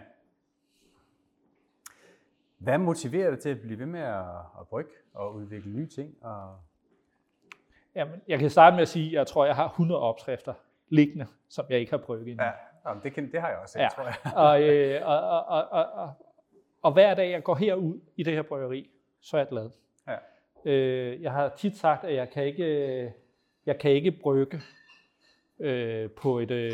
[2.58, 4.24] Hvad motiverer dig til at blive ved med at,
[4.60, 6.24] at brygge og udvikle nye ting?
[6.24, 6.58] Og...
[7.94, 10.54] Jamen, jeg kan starte med at sige, at jeg tror, jeg har 100 opskrifter
[10.88, 12.44] liggende, som jeg ikke har brygget endnu.
[12.44, 12.52] Ja,
[12.86, 13.88] Jamen, det, kan, det har jeg også, ja.
[13.94, 14.14] tror jeg.
[14.46, 16.12] og, øh, og, og, og, og, og,
[16.82, 19.70] og hver dag, jeg går herud i det her bryggeri, så er jeg glad.
[20.08, 20.16] Ja.
[20.64, 23.12] Øh, jeg har tit sagt, at jeg kan ikke,
[23.66, 24.60] jeg kan ikke brygge
[25.58, 26.72] øh, på et, øh,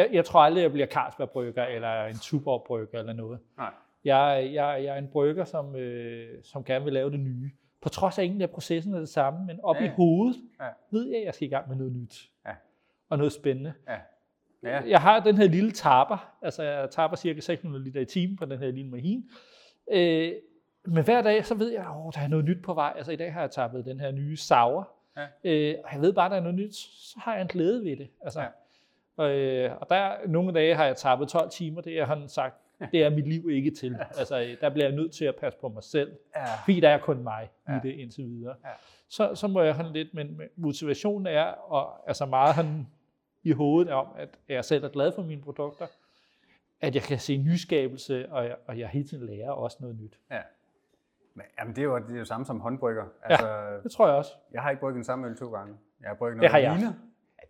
[0.00, 3.38] jeg, jeg tror aldrig, jeg bliver Carlsberg-brygger, eller en Tuborg-brygger, eller noget.
[3.56, 3.70] Nej.
[4.04, 7.50] Jeg, jeg, jeg er en brygger, som, øh, som gerne vil lave det nye.
[7.80, 9.84] På trods af, at ingen af processen er det samme, men op ja.
[9.84, 10.66] i hovedet ja.
[10.90, 12.30] ved jeg, at jeg skal i gang med noget nyt.
[12.46, 12.52] Ja.
[13.08, 13.72] Og noget spændende.
[13.88, 13.96] Ja.
[14.62, 14.80] Ja.
[14.86, 18.44] Jeg har den her lille tapper, altså jeg tapper cirka 600 liter i timen på
[18.44, 19.30] den her lille mahin.
[19.92, 20.32] Øh,
[20.84, 22.92] men hver dag, så ved jeg, at der er noget nyt på vej.
[22.96, 24.84] Altså i dag har jeg tappet den her nye sauer.
[25.16, 25.26] Ja.
[25.44, 27.84] Øh, og jeg ved bare, at der er noget nyt, så har jeg en glæde
[27.84, 28.08] ved det.
[28.22, 28.46] Altså, ja.
[29.20, 32.54] Og, øh, og der nogle dage har jeg tappet 12 timer, det jeg har sagt,
[32.92, 33.98] det er mit liv ikke til.
[34.18, 36.54] Altså, der bliver jeg nødt til at passe på mig selv, ja.
[36.64, 37.76] fordi der er kun mig ja.
[37.76, 38.54] i det indtil videre.
[38.64, 38.70] Ja.
[39.08, 42.86] Så, så må jeg have lidt, men motivationen er, og altså meget han
[43.42, 45.86] i hovedet om, at jeg selv er glad for mine produkter,
[46.80, 50.18] at jeg kan se nyskabelse, og jeg, og jeg hele tiden lærer også noget nyt.
[50.30, 50.40] Ja.
[51.34, 53.04] Men, jamen, det er jo det er jo samme som håndbrygger.
[53.22, 54.32] Altså, ja, det tror jeg også.
[54.52, 55.74] Jeg har ikke brygget den samme øl to gange.
[56.00, 56.94] Jeg har brygget noget det har jeg.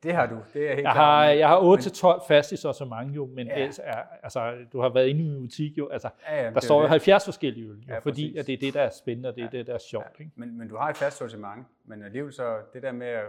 [0.03, 3.27] Det har du, det er helt jeg har, Jeg har 8-12 fast i sortiment jo,
[3.27, 3.69] men ja.
[3.79, 6.83] er, altså, du har været inde i min butik jo, altså, ja, ja, der står
[6.83, 9.35] jo 70 forskellige øl, jo, ja, fordi at det er det, der er spændende, og
[9.35, 9.59] det er ja.
[9.59, 10.07] det, der er sjovt.
[10.19, 10.25] Ja.
[10.25, 10.33] Ikke?
[10.37, 13.25] Men, men du har et fast sortiment, men alligevel så det der med at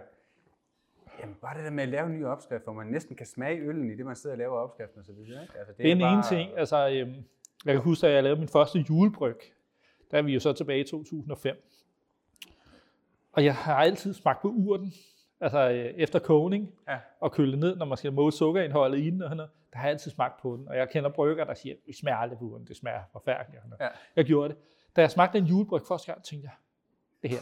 [1.19, 3.61] Jamen, bare det der med at lave en ny opskrift, hvor man næsten kan smage
[3.61, 5.41] øllen i det, man sidder og laver opskriften og så videre.
[5.41, 5.53] Ikke?
[5.57, 6.13] Altså, det, det er, er en bare...
[6.13, 6.59] ene ting.
[6.59, 7.23] Altså, øhm,
[7.65, 9.35] jeg kan huske, at jeg lavede min første julebryg.
[10.11, 11.55] Der er vi jo så tilbage i 2005.
[13.31, 14.93] Og jeg har altid smagt på urten
[15.41, 16.97] altså øh, efter kogning, ja.
[17.19, 19.91] og køle ned, når man skal måle sukkerindholdet i den, og noget, der har jeg
[19.91, 20.67] altid smagt på den.
[20.67, 23.63] Og jeg kender brygger, der siger, det smager aldrig på den, det smager forfærdeligt.
[23.79, 23.87] Ja.
[24.15, 24.57] Jeg gjorde det.
[24.95, 26.53] Da jeg smagte en julebryg første gang, tænkte jeg,
[27.23, 27.39] det her,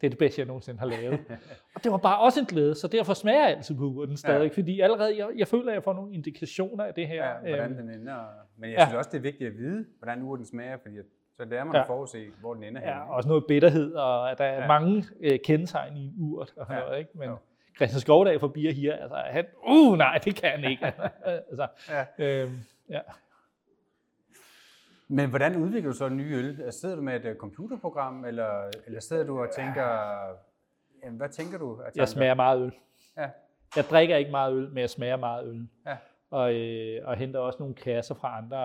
[0.00, 1.20] det er det bedste, jeg nogensinde har lavet.
[1.74, 4.48] og det var bare også en glæde, så derfor smager jeg altid på den stadig,
[4.48, 4.54] ja.
[4.54, 7.26] fordi allerede, jeg, jeg føler, at jeg får nogle indikationer af det her.
[7.26, 8.24] Ja, hvordan øhm, den ender.
[8.56, 8.84] Men jeg ja.
[8.84, 10.96] synes også, det er vigtigt at vide, hvordan urten smager, fordi
[11.40, 11.80] så lærer man ja.
[11.80, 12.80] at forudse, hvor den ender.
[12.80, 14.66] Ja, også noget bitterhed, og der er ja.
[14.66, 16.84] mange øh, kendetegn i en urt og sådan ja.
[16.84, 17.10] noget, ikke?
[17.14, 17.36] Men, jo.
[17.76, 20.86] Christian Skovdag forbi her, altså han, uh nej, det kan han ikke.
[21.50, 22.04] altså, ja.
[22.18, 23.00] Øhm, ja.
[25.08, 26.60] Men hvordan udvikler du så en ny øl?
[26.62, 30.18] Altså, sidder du med et øh, computerprogram, eller, eller sidder du og tænker,
[31.04, 31.80] jamen, hvad tænker du?
[31.86, 32.72] At jeg smager meget øl.
[33.16, 33.28] Ja.
[33.76, 35.68] Jeg drikker ikke meget øl, men jeg smager meget øl.
[35.86, 35.96] Ja.
[36.30, 38.58] Og, øh, og henter også nogle kasser fra andre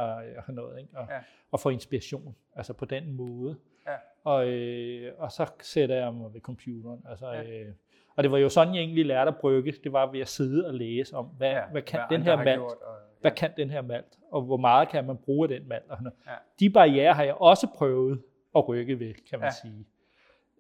[0.48, 0.98] og noget, ikke?
[0.98, 1.20] Og, ja.
[1.52, 3.58] og får inspiration, altså på den måde.
[3.88, 3.96] Ja.
[4.24, 7.04] Og, øh, og så sætter jeg mig ved computeren.
[7.10, 7.44] Altså, ja.
[7.44, 7.74] øh,
[8.16, 9.74] og det var jo sådan, jeg egentlig lærte at brygge.
[9.84, 12.36] Det var ved at sidde og læse om, hvad, ja, hvad kan hvad den her
[12.36, 13.22] malt, gjort, og, ja.
[13.22, 15.90] hvad kan den her malt, og hvor meget kan man bruge af den malt.
[15.90, 16.32] Og ja.
[16.60, 18.22] De barriere har jeg også prøvet
[18.56, 19.52] at rykke ved, kan man ja.
[19.52, 19.86] sige.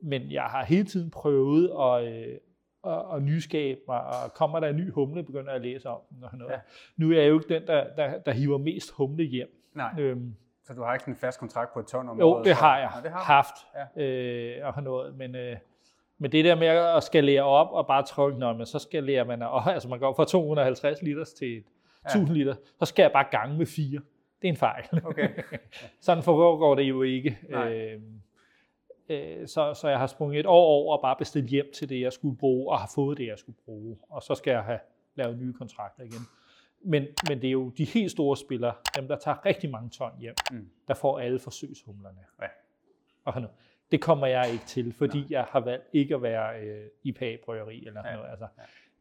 [0.02, 2.38] Men jeg har hele tiden prøvet at, øh,
[2.88, 6.00] at, at nyskabe mig, og kommer der en ny humle, begynder jeg at læse om
[6.10, 6.24] den.
[6.24, 6.52] Og noget.
[6.52, 6.60] Ja.
[6.98, 9.48] Nu er jeg jo ikke den, der, der, der hiver mest humle hjem.
[9.76, 9.93] Nej.
[10.00, 12.78] Øhm, så du har ikke en fast kontrakt på et ton om Jo, det har
[12.78, 13.56] jeg Nå, det har haft.
[13.98, 14.04] Ja.
[14.04, 15.36] Øh, og noget, men...
[15.36, 15.58] Øh,
[16.17, 19.41] men det der med at skalere op og bare trykke, når man så skalerer man,
[19.41, 21.63] og, altså man går fra 250 liter til
[22.06, 22.34] 1000 ja.
[22.34, 24.02] liter, så skal jeg bare gange med fire.
[24.41, 24.84] Det er en fejl.
[25.06, 25.30] Okay.
[26.02, 27.38] Sådan foregår det jo ikke.
[27.50, 28.02] Øh,
[29.10, 32.02] øh, så, så jeg har sprunget et år over og bare bestilt hjem til det,
[32.02, 33.98] jeg skulle bruge, og har fået det, jeg skulle bruge.
[34.10, 34.80] Og så skal jeg have
[35.15, 36.22] lavet nye kontrakter igen.
[36.84, 40.12] Men, men det er jo de helt store spillere, dem der tager rigtig mange ton
[40.20, 40.70] hjem, mm.
[40.88, 42.20] der får alle forsøgshumlerne.
[42.41, 42.48] Ja.
[43.26, 43.50] Og noget.
[43.91, 45.28] Det kommer jeg ikke til, fordi Nej.
[45.30, 48.15] jeg har valgt ikke at være øh, IPA-bryggeri eller ja.
[48.15, 48.30] noget.
[48.30, 48.48] Altså,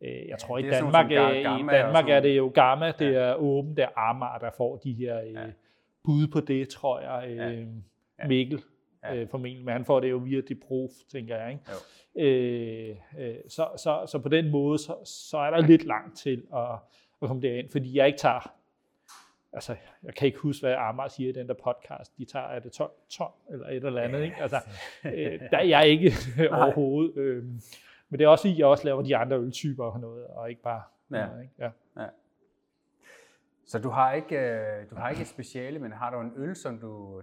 [0.00, 3.18] øh, jeg tror, ja, i Danmark, øh, i Danmark er det jo Gamma, det ja.
[3.18, 5.52] er åbent, det er Amager, der får de her øh,
[6.04, 7.30] bud på det, tror jeg.
[7.30, 7.64] Øh, ja.
[8.18, 8.28] Ja.
[8.28, 8.62] Mikkel,
[9.04, 9.14] ja.
[9.14, 11.50] øh, formentlig, men han får det jo via det prof, tænker jeg.
[11.50, 11.64] Ikke?
[12.16, 16.42] Øh, øh, så, så, så på den måde, så, så er der lidt langt til
[16.54, 16.72] at,
[17.22, 18.54] at komme derind, fordi jeg ikke tager
[19.54, 22.18] altså, jeg kan ikke huske, hvad Amager siger i den der podcast.
[22.18, 24.36] De tager, er det 12 ton eller et eller andet, ikke?
[24.36, 24.60] Altså,
[25.04, 26.12] øh, der er jeg ikke
[26.58, 27.16] overhovedet.
[27.16, 27.44] Øh,
[28.08, 30.62] men det er også, at jeg også laver de andre øltyper og noget, og ikke
[30.62, 31.26] bare ja.
[31.26, 31.54] noget, ikke?
[31.58, 31.70] Ja.
[32.02, 32.06] ja.
[33.66, 36.56] Så du har, ikke, øh, du har ikke et speciale, men har du en øl,
[36.56, 37.22] som du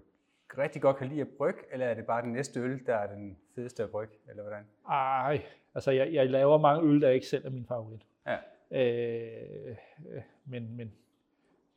[0.57, 3.15] rigtig godt kan lide at brygge, eller er det bare den næste øl, der er
[3.15, 4.63] den fedeste at brygge, eller hvordan?
[4.89, 5.41] Ej,
[5.75, 8.01] altså jeg, jeg laver mange øl, der ikke selv er min favorit.
[8.27, 8.37] Ja.
[8.71, 9.75] Øh,
[10.45, 10.93] men, men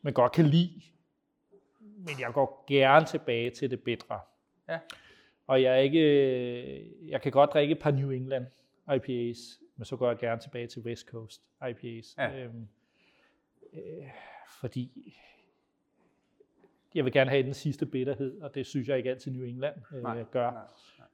[0.05, 0.83] men godt kan lide.
[1.81, 4.21] Men jeg går gerne tilbage til det bedre.
[4.69, 4.79] Ja.
[5.47, 8.47] Og jeg, er ikke, jeg kan godt drikke et par New England
[8.95, 12.15] IPAs, men så går jeg gerne tilbage til West Coast IPAs.
[12.19, 12.37] Ja.
[12.37, 12.69] Øhm,
[13.73, 14.09] øh,
[14.61, 15.15] fordi
[16.95, 19.77] jeg vil gerne have den sidste bitterhed, og det synes jeg ikke altid New England
[19.95, 20.51] øh, nej, gør.
[20.51, 20.63] Nej,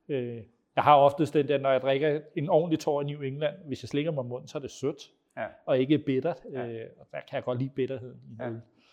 [0.08, 0.16] nej.
[0.16, 0.42] Øh,
[0.76, 3.82] jeg har oftest den der, når jeg drikker en ordentlig tår i New England, hvis
[3.82, 5.46] jeg slikker mig munden, så er det sødt, ja.
[5.66, 6.42] og ikke bittert.
[6.52, 6.66] Ja.
[6.66, 8.50] Øh, og der kan jeg godt lide bitterheden i ja.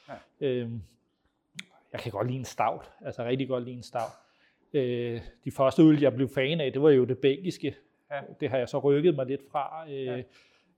[0.09, 0.47] Ja.
[0.47, 0.81] Øhm,
[1.91, 4.11] jeg kan godt lide en stout, altså rigtig godt lide en stout.
[4.73, 7.75] Øh, de første øl, jeg blev fan af, det var jo det belgiske.
[8.11, 8.21] Ja.
[8.39, 9.89] Det har jeg så rykket mig lidt fra.
[9.89, 10.23] Øh, ja.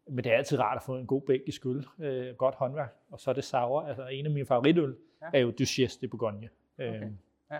[0.10, 1.88] Men det er altid rart at få en god belgisk øl.
[2.00, 2.96] Øh, godt håndværk.
[3.12, 3.82] Og så er det sauer.
[3.82, 5.28] Altså en af mine favoritøl ja.
[5.34, 6.50] er jo Duchesse de Bourgogne.
[6.80, 7.04] Okay.
[7.04, 7.12] Øh,
[7.52, 7.58] ja.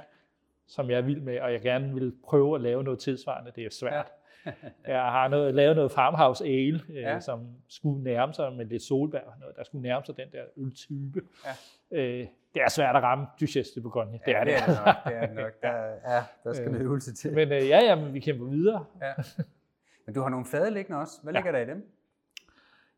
[0.68, 3.52] som jeg er vild med, og jeg gerne vil prøve at lave noget tilsvarende.
[3.56, 4.12] Det er svært.
[4.46, 4.52] Ja.
[4.94, 7.20] jeg har noget, lavet noget farmhouse ale, øh, ja.
[7.20, 11.22] som skulle nærme sig med lidt solbær, noget, der skulle nærme sig den der øltype.
[11.92, 11.98] Ja.
[11.98, 14.20] Øh, det er svært at ramme Duchesse de Bourgogne.
[14.26, 14.52] Det er det.
[14.52, 14.96] Ja, det er nok.
[15.06, 15.62] Det er nok.
[15.62, 17.34] Der, ja, der skal øh, noget øvelse til.
[17.34, 18.86] Men øh, ja, ja, men vi kæmper videre.
[19.02, 19.14] Ja.
[20.06, 21.14] Men du har nogle fade liggende også.
[21.24, 21.40] Hvad ja.
[21.40, 21.92] ligger der i dem?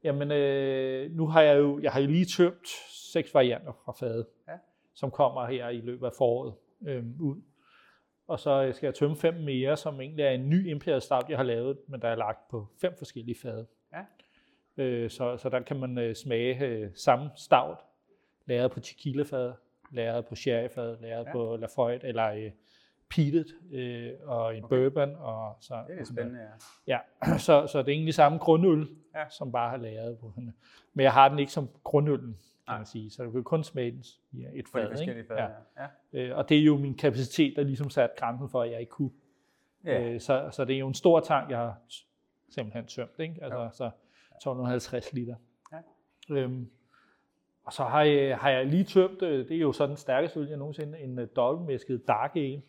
[0.04, 2.68] Jamen, øh, nu har jeg jo jeg har jo lige tømt
[3.14, 4.54] seks varianter fra fade, ja.
[4.94, 6.54] som kommer her i løbet af foråret
[6.88, 7.42] øh, ud.
[8.28, 11.38] Og så skal jeg tømme fem mere, som egentlig er en ny Imperial Stout, jeg
[11.38, 13.68] har lavet, men der er lagt på fem forskellige fade.
[13.94, 14.04] Ja.
[14.84, 17.78] Øh, så, så der kan man øh, smage øh, samme stout,
[18.46, 19.54] lavet på tequila-fad,
[19.92, 21.32] lavet på sherry-fad, lavet ja.
[21.32, 22.52] på Lafroy eller øh,
[23.16, 24.76] peated øh, og en okay.
[24.76, 25.16] bourbon.
[25.16, 26.40] Og så, det er spændende,
[26.88, 27.00] ja.
[27.24, 29.30] ja så, så det er egentlig samme grundøl, ja.
[29.30, 30.54] som bare har lavet på hende.
[30.94, 33.10] Men jeg har den ikke som grundøllen, kan man sige.
[33.10, 35.00] Så du kan kun smage den i et fad.
[35.02, 35.26] Ikke?
[35.28, 35.48] fad ja.
[35.78, 35.88] Ja.
[36.14, 38.90] Øh, og det er jo min kapacitet, der ligesom sat grænsen for, at jeg ikke
[38.90, 39.12] kunne.
[39.86, 40.14] Ja.
[40.14, 41.78] Øh, så, så det er jo en stor tank, jeg har
[42.50, 43.20] simpelthen tømt.
[43.20, 43.44] Ikke?
[43.44, 43.70] Altså, jo.
[43.72, 45.36] så 1250 liter.
[45.72, 45.78] Ja.
[46.36, 46.70] Øhm,
[47.64, 50.40] og så har jeg, har jeg lige tømt, øh, det er jo så den stærkeste
[50.40, 52.62] øl, jeg nogensinde, en uh, dobbeltmæsket dark ale,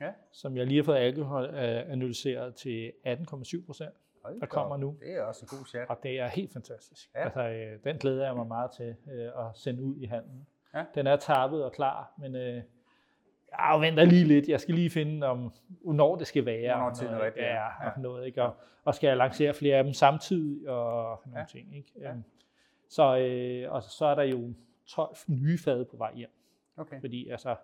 [0.00, 0.12] ja.
[0.32, 3.94] som jeg lige har fået alkohol uh, analyseret til 18,7 procent
[4.40, 4.96] der kommer nu.
[5.00, 5.88] Det er også en god chat.
[5.88, 7.10] Og det er helt fantastisk.
[7.14, 7.24] Ja.
[7.24, 10.46] Altså, øh, den glæder jeg mig meget til øh, at sende ud i handen.
[10.74, 10.84] Ja.
[10.94, 12.62] Den er tappet og klar, men øh,
[13.58, 14.48] jeg venter lige lidt.
[14.48, 16.76] Jeg skal lige finde, om, hvornår det skal være.
[16.76, 17.90] Hvornår til noget, ja, ja.
[17.90, 18.42] Og, noget, ikke?
[18.42, 21.46] Og, og skal jeg lancere flere af dem samtidig og nogle ja.
[21.46, 21.76] ting.
[21.76, 21.92] Ikke?
[22.00, 22.10] Ja.
[22.10, 22.24] Øhm,
[22.88, 24.54] så, øh, og så er der jo
[24.86, 26.30] 12 nye fade på vej hjem.
[26.76, 27.00] Okay.
[27.00, 27.56] Fordi altså,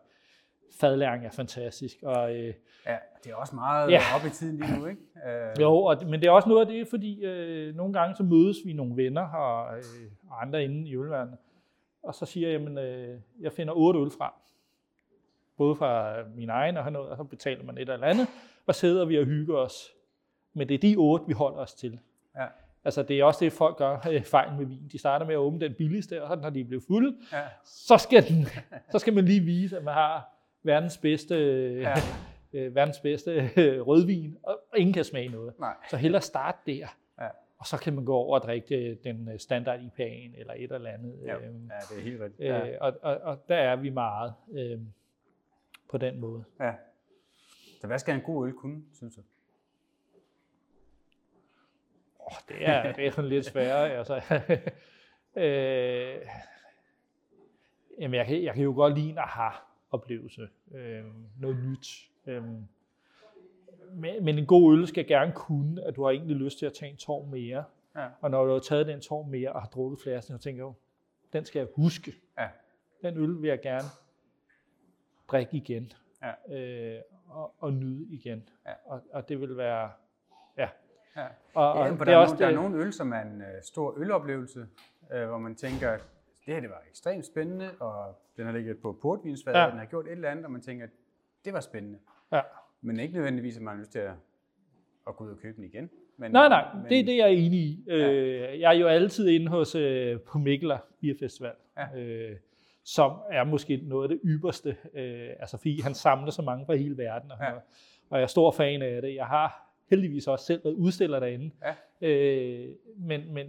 [0.80, 1.96] fadlæring er fantastisk.
[2.02, 2.54] Og, øh,
[2.86, 4.00] ja, det er også meget ja.
[4.16, 5.00] op i tiden lige nu, ikke?
[5.26, 5.60] Øh.
[5.60, 8.56] Jo, og, men det er også noget af det, fordi øh, nogle gange så mødes
[8.64, 9.84] vi nogle venner og, øh,
[10.30, 11.36] og andre inde i ølværnet,
[12.02, 14.32] og så siger jeg, jamen, øh, jeg finder otte øl frem.
[15.56, 18.26] Både fra min egen og noget, og så betaler man et eller andet,
[18.66, 19.92] og sidder vi og hygger os.
[20.54, 21.98] Men det er de otte, vi holder os til.
[22.36, 22.46] Ja.
[22.84, 24.88] Altså det er også det, folk gør øh, fejl med vin.
[24.92, 27.42] De starter med at åbne den billigste, og så når de bliver fulde, ja.
[27.64, 28.46] så, skal den,
[28.92, 30.35] så skal man lige vise, at man har
[30.66, 31.34] verdens bedste,
[31.80, 31.94] ja.
[32.52, 35.58] øh, verdens bedste øh, rødvin, og ingen kan smage noget.
[35.58, 35.74] Nej.
[35.90, 36.96] Så hellere starte der.
[37.20, 37.28] Ja.
[37.58, 40.90] Og så kan man gå over og drikke øh, den standard IPA'en eller et eller
[40.90, 41.20] andet.
[41.24, 42.48] Ja, øhm, ja det er helt rigtigt.
[42.48, 42.68] Ja.
[42.68, 44.78] Øh, og, og, og der er vi meget øh,
[45.90, 46.44] på den måde.
[46.60, 46.72] Ja.
[47.80, 49.20] Så hvad skal en god øl kunne, synes du?
[52.18, 53.90] Oh, det, er, det er sådan lidt sværere.
[53.98, 54.14] altså.
[55.36, 56.26] øh,
[58.00, 59.48] jamen, jeg kan, jeg kan jo godt lide en aha
[59.96, 60.48] oplevelse.
[60.74, 61.04] Øh,
[61.40, 62.10] noget nyt.
[62.26, 62.42] Øh,
[63.92, 66.72] men, men en god øl skal gerne kunne, at du har egentlig lyst til at
[66.72, 67.64] tage en tår mere.
[67.96, 68.08] Ja.
[68.20, 70.74] Og når du har taget den tår mere og har drukket flasken, så tænker jeg,
[71.32, 72.14] den skal jeg huske.
[72.38, 72.48] Ja.
[73.02, 73.88] Den øl vil jeg gerne
[75.28, 75.92] drikke igen.
[76.22, 76.56] Ja.
[76.56, 78.48] Øh, og, og nyde igen.
[78.66, 78.72] Ja.
[78.84, 79.90] Og, og det vil være...
[80.56, 80.68] Ja.
[81.16, 81.26] ja.
[81.54, 83.62] Og, og ja, det er, er også der er nogle øl, som er en uh,
[83.62, 84.66] stor øloplevelse,
[85.00, 85.98] uh, hvor man tænker,
[86.46, 89.64] det her det var ekstremt spændende, og den har ligget på portvinsfad, ja.
[89.64, 90.86] og den har gjort et eller andet, og man tænker,
[91.44, 91.98] det var spændende.
[92.32, 92.40] Ja.
[92.80, 94.12] Men ikke nødvendigvis, at man har lyst til at,
[95.08, 95.90] at gå ud og købe den igen.
[96.16, 97.84] Men, nej, nej, men, det er det, jeg er enig i.
[97.86, 98.10] Ja.
[98.10, 102.00] Øh, jeg er jo altid inde hos øh, på Mikkeler Beer Festival, ja.
[102.00, 102.36] øh,
[102.84, 106.74] som er måske noget af det ypperste, øh, altså fordi han samler så mange fra
[106.74, 107.52] hele verden, og, ja.
[108.10, 109.14] og jeg er stor fan af det.
[109.14, 111.50] Jeg har heldigvis også selv været udstiller derinde,
[112.02, 112.08] ja.
[112.08, 113.46] øh, men, men,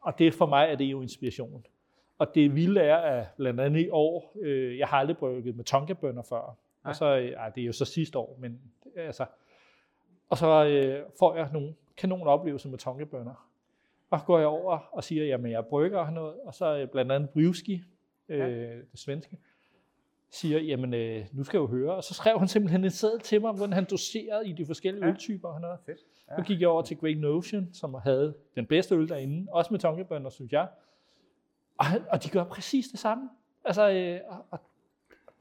[0.00, 1.66] og det for mig er det jo inspiration.
[2.18, 5.64] Og det vilde er, at blandt andet i år, øh, jeg har aldrig brygget med
[5.64, 6.56] tonkabønner før.
[6.84, 6.90] Nej.
[6.90, 8.60] Og så, ej, det er jo så sidste år, men
[8.96, 9.26] altså,
[10.28, 13.48] og så øh, får jeg nogle kanon oplevelser med tonkabønner.
[14.10, 17.30] Og går jeg over og siger, jamen jeg brygger noget, og så øh, blandt andet
[17.30, 17.82] Brivski,
[18.28, 18.46] øh, ja.
[18.76, 19.38] det svenske,
[20.30, 21.94] siger, jamen øh, nu skal jeg jo høre.
[21.94, 25.04] Og så skrev han simpelthen en sæd til mig, hvordan han doserede i de forskellige
[25.04, 25.10] ja.
[25.10, 25.78] øltyper og noget.
[25.86, 25.98] Fedt.
[26.30, 26.36] Ja.
[26.36, 29.80] Så gik jeg over til Great Notion, som havde den bedste øl derinde, også med
[29.80, 30.68] tonkabønner, synes jeg.
[31.78, 33.28] Og, og de gør præcis det samme.
[33.64, 34.60] Altså, øh, og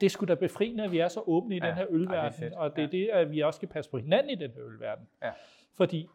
[0.01, 2.53] det skulle da befriende, at vi er så åbne i ja, den her ølverden, det
[2.53, 2.97] og det er ja.
[2.97, 5.07] det, at vi også skal passe på hinanden i den her ølverden.
[5.23, 5.31] Ja.
[5.77, 6.07] Fordi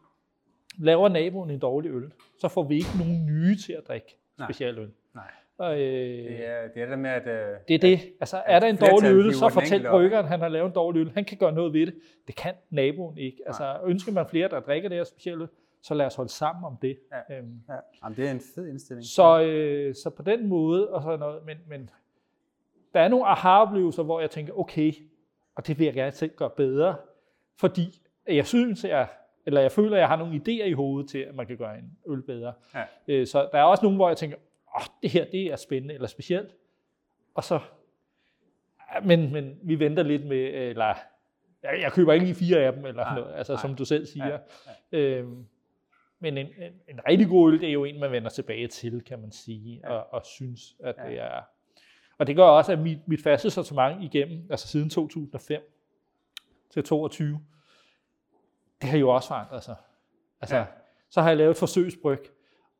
[0.78, 4.78] laver naboen en dårlig øl, så får vi ikke nogen nye til at drikke speciel
[4.78, 4.90] øl.
[5.14, 5.30] Nej.
[5.59, 7.26] Og, øh, det, er, det er det med, at...
[7.26, 8.00] Øh, det er det.
[8.20, 11.11] Altså, er der en dårlig øl, så fortæl bryggeren, han har lavet en dårlig øl.
[11.14, 11.94] Han kan gøre noget ved det.
[12.26, 13.42] Det kan naboen ikke.
[13.46, 15.48] Altså, ønsker man flere, der drikker det her specielle øl,
[15.82, 16.98] så lad os holde sammen om det.
[17.12, 17.38] Ja.
[17.38, 17.74] Øhm, ja.
[18.04, 19.06] Jamen, det er en fed indstilling.
[19.06, 21.90] Så, øh, så på den måde, og sådan noget, men, men
[22.94, 24.92] der er nogle aha-oplevelser, hvor jeg tænker, okay,
[25.54, 26.96] og det vil jeg gerne selv gøre bedre,
[27.56, 29.08] fordi jeg synes, jeg,
[29.46, 31.78] eller jeg føler, at jeg har nogle idéer i hovedet til, at man kan gøre
[31.78, 32.52] en øl bedre.
[32.74, 32.84] Ja.
[33.08, 34.36] Øh, så der er også nogle, hvor jeg tænker,
[34.76, 36.54] åh, det her det er spændende eller specielt,
[37.34, 37.60] og så,
[39.04, 40.94] men, men vi venter lidt med, eller
[41.62, 43.84] jeg, jeg køber ikke lige fire af dem, eller nej, noget, altså nej, som du
[43.84, 44.28] selv siger.
[44.28, 44.38] Ja,
[44.92, 44.98] ja.
[44.98, 45.46] Øhm,
[46.20, 49.04] men en, en, en rigtig god øl, det er jo en, man vender tilbage til,
[49.04, 49.92] kan man sige, ja.
[49.92, 51.09] og, og synes, at ja.
[51.09, 51.40] det er...
[52.18, 55.62] Og det gør også, at mit, mit faste sortiment igennem, altså siden 2005
[56.70, 57.40] til 2022,
[58.83, 59.76] det har jo også forandret sig.
[60.40, 60.64] Altså, ja.
[61.11, 62.30] så har jeg lavet et forsøgsbryg,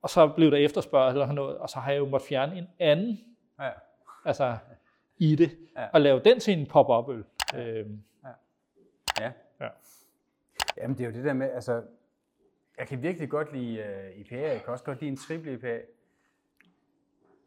[0.03, 2.66] og så blev der efterspørgsel eller noget, og så har jeg jo måttet fjerne en
[2.79, 3.20] anden
[3.61, 3.70] ja.
[4.24, 4.57] altså,
[5.18, 5.87] i det, ja.
[5.92, 7.24] og lave den til en pop-up øl.
[7.53, 7.64] Ja.
[7.64, 8.03] Øhm.
[8.24, 8.29] Ja.
[9.24, 9.33] ja.
[9.61, 9.68] ja.
[10.76, 11.83] Jamen det er jo det der med, altså,
[12.81, 15.81] jeg kan virkelig godt lide uh, IPA, jeg kan også godt lide en triple IPA.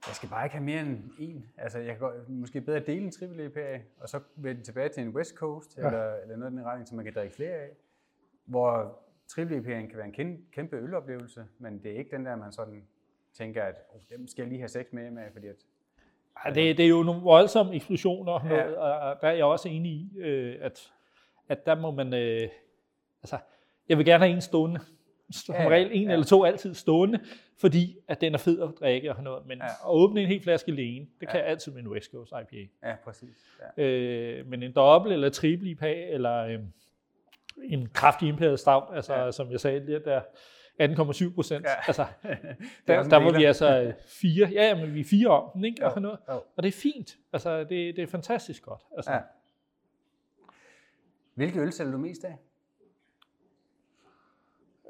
[0.08, 1.46] Jeg skal bare ikke have mere end en.
[1.58, 5.04] Altså, jeg kan godt, måske bedre dele en triple IPA, og så vende tilbage til
[5.04, 5.86] en West Coast, ja.
[5.86, 7.70] eller, eller noget i den retning, som man kan drikke flere af.
[8.46, 12.52] Hvor triple IPA'en kan være en kæmpe øloplevelse, men det er ikke den der, man
[12.52, 12.84] sådan
[13.34, 15.56] tænker, at oh, dem skal jeg lige have seks med med, fordi at
[16.46, 19.70] Ja, det, det er jo nogle voldsomme eksplosioner, og, noget, og der er jeg også
[19.70, 20.92] enig i, øh, at,
[21.48, 22.50] at der må man, øh,
[23.24, 23.38] altså,
[23.90, 24.80] jeg vil gerne have en stående,
[25.34, 26.14] som ja, regel en ja.
[26.14, 27.20] eller to altid stående,
[27.60, 29.66] fordi at den er fed at drikke og noget, men ja.
[29.66, 31.42] at åbne en hel flaske alene, det kan ja.
[31.42, 32.90] jeg altid med en West Coast IPA.
[32.90, 33.38] Ja, præcis.
[33.78, 33.84] Ja.
[33.84, 36.60] Øh, men en dobbelt eller triple IPA, eller øh,
[37.64, 39.32] en kraftig imperial stout, altså ja.
[39.32, 40.22] som jeg sagde lige der,
[40.82, 41.66] 18,7 procent.
[41.66, 41.74] Ja.
[41.88, 42.06] Altså,
[42.88, 44.50] der, der var vi altså fire.
[44.52, 45.86] Ja, ja, men vi er fire om den, ikke?
[45.86, 46.20] Og, noget.
[46.28, 47.18] og det er fint.
[47.34, 48.82] Altså, det, det er fantastisk godt.
[48.96, 49.12] Altså.
[49.12, 49.20] Ja.
[51.36, 52.38] Hvilke øl sælger du mest af?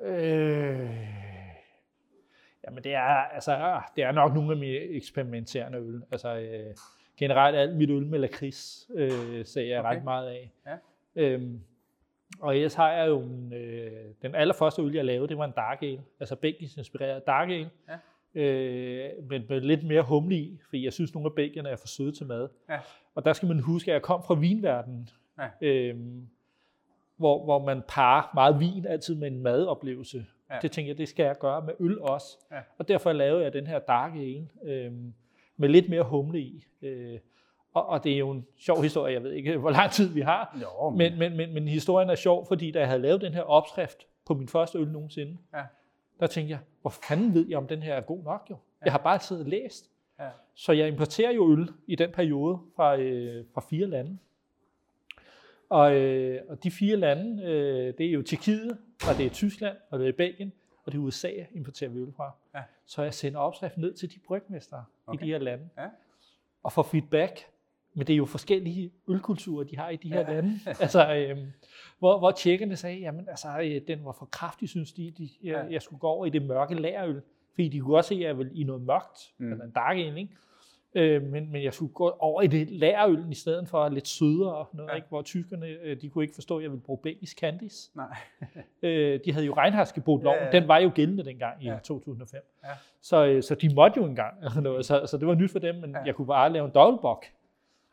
[0.03, 0.89] Øh,
[2.67, 6.03] jamen det er, altså, det er nok nogle af mine eksperimenterende øl.
[6.11, 6.75] Altså øh,
[7.17, 9.95] generelt alt mit øl med lakrids øh, ser jeg okay.
[9.95, 10.51] ret meget af.
[10.65, 10.77] Ja.
[11.15, 11.61] Øhm,
[12.39, 15.53] og ellers har jeg jo en, øh, den allerførste øl, jeg lavede, det var en
[15.55, 17.69] dark ale, altså belgisk inspireret dark ale.
[17.89, 17.97] Ja.
[18.41, 21.87] Øh, men med lidt mere humle i, fordi jeg synes, nogle af belgierne er for
[21.87, 22.49] søde til mad.
[22.69, 22.79] Ja.
[23.15, 25.67] Og der skal man huske, at jeg kom fra vinverdenen, ja.
[25.67, 25.95] øh,
[27.23, 30.25] hvor, hvor man parer meget vin altid med en madoplevelse.
[30.51, 30.59] Ja.
[30.61, 32.37] Det tænker jeg, det skal jeg gøre med øl også.
[32.51, 32.59] Ja.
[32.77, 34.91] Og derfor lavede jeg den her dark ale, øh,
[35.57, 36.65] med lidt mere humle i.
[36.81, 37.19] Øh,
[37.73, 40.21] og, og det er jo en sjov historie, jeg ved ikke, hvor lang tid vi
[40.21, 40.57] har.
[40.61, 40.97] Jo, men...
[40.97, 44.07] Men, men, men, men historien er sjov, fordi da jeg havde lavet den her opskrift
[44.25, 45.63] på min første øl nogensinde, ja.
[46.19, 48.55] der tænkte jeg, hvor fanden ved jeg, om den her er god nok jo?
[48.55, 48.85] Ja.
[48.85, 49.91] Jeg har bare siddet og læst.
[50.19, 50.29] Ja.
[50.55, 54.17] Så jeg importerer jo øl i den periode fra, øh, fra fire lande.
[55.73, 58.77] Og, øh, og de fire lande, øh, det er jo Tjekkiet,
[59.09, 60.53] og det er Tyskland, og det er Belgien,
[60.85, 62.31] og det er USA, jeg importerer vi øl fra.
[62.55, 62.61] Ja.
[62.85, 65.19] Så jeg sender opskriften ned til de brygmestre okay.
[65.19, 65.69] i de her lande.
[65.77, 65.87] Ja.
[66.63, 67.47] Og får feedback
[67.95, 70.33] men det er jo forskellige ølkulturer, de har i de her ja.
[70.33, 70.59] lande.
[70.81, 71.51] Altså, øhm,
[71.99, 75.67] hvor, hvor tjekkerne sagde, jamen altså, øh, den var for kraftig, synes de, de jeg,
[75.69, 77.21] jeg skulle gå over i det mørke lærøl.
[77.53, 79.51] Fordi de kunne også se, at jeg ville i noget mørkt, mm.
[79.51, 80.33] eller en dark ale, ikke?
[80.95, 84.55] Øh, men, men jeg skulle gå over i det lærøl i stedet for lidt sødere
[84.55, 84.95] og noget, ja.
[84.95, 85.07] ikke?
[85.09, 87.91] hvor tyskerne øh, de kunne ikke forstå, at jeg ville bruge belgisk candies.
[87.95, 88.17] Nej.
[88.83, 90.51] øh, de havde jo Reinhardsgebot-loven, ja, ja.
[90.51, 91.77] den var jo gældende dengang i ja.
[91.83, 92.41] 2005.
[92.63, 92.69] Ja.
[93.01, 95.75] Så, øh, så de måtte jo engang, noget, så, så det var nyt for dem,
[95.75, 96.01] men ja.
[96.05, 97.25] jeg kunne bare lave en dobbeltbok.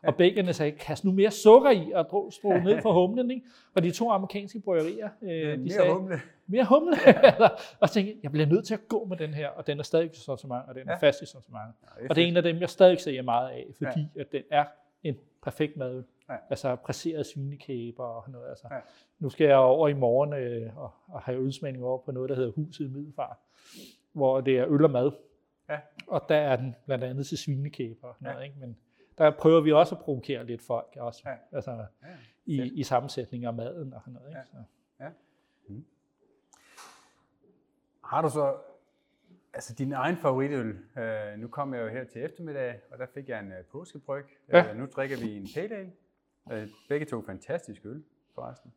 [0.03, 3.31] Og belgierne sagde, kast nu mere sukker i og stå ned for humlen.
[3.31, 3.47] Ikke?
[3.75, 6.21] Og de to amerikanske bryggerier, øh, de mere sagde, humle.
[6.47, 6.97] mere humle.
[7.81, 9.83] og så tænkte jeg, bliver nødt til at gå med den her, og den er
[9.83, 10.99] stadig i sortiment, og den er ja.
[10.99, 11.75] fast i sortiment.
[12.03, 14.21] Ja, og det er en af dem, jeg stadig ser meget af, fordi ja.
[14.21, 14.65] at den er
[15.03, 16.05] en perfekt mad.
[16.29, 16.35] Ja.
[16.51, 18.49] Altså præseret svinekæber og noget.
[18.49, 18.67] Altså.
[18.71, 18.77] Ja.
[19.19, 22.37] Nu skal jeg over i morgen øh, og, og have udsmagning over på noget, der
[22.37, 23.37] hedder Huset i Middelfart,
[24.13, 25.13] hvor det er øl og mad.
[25.69, 25.79] Ja.
[26.07, 28.43] Og der er den blandt andet til svinekæber og noget, ja.
[28.43, 28.57] ikke?
[28.61, 28.77] Men,
[29.21, 31.37] der prøver vi også at provokere lidt folk også, ja.
[31.53, 34.29] altså ja, i, i sammensætning af maden og sådan noget.
[34.29, 34.39] Ikke?
[34.39, 34.45] Ja.
[34.45, 34.57] Så.
[35.01, 35.09] Ja.
[35.69, 35.85] Mm.
[38.05, 38.57] Har du så
[39.55, 40.79] altså din egen favoritøl?
[40.97, 44.25] Uh, nu kom jeg jo her til eftermiddag, og der fik jeg en uh, påskebryg.
[44.53, 44.71] Ja.
[44.71, 45.93] Uh, nu drikker vi en pale ale.
[46.45, 48.05] Uh, begge to fantastisk øl,
[48.35, 48.73] forresten.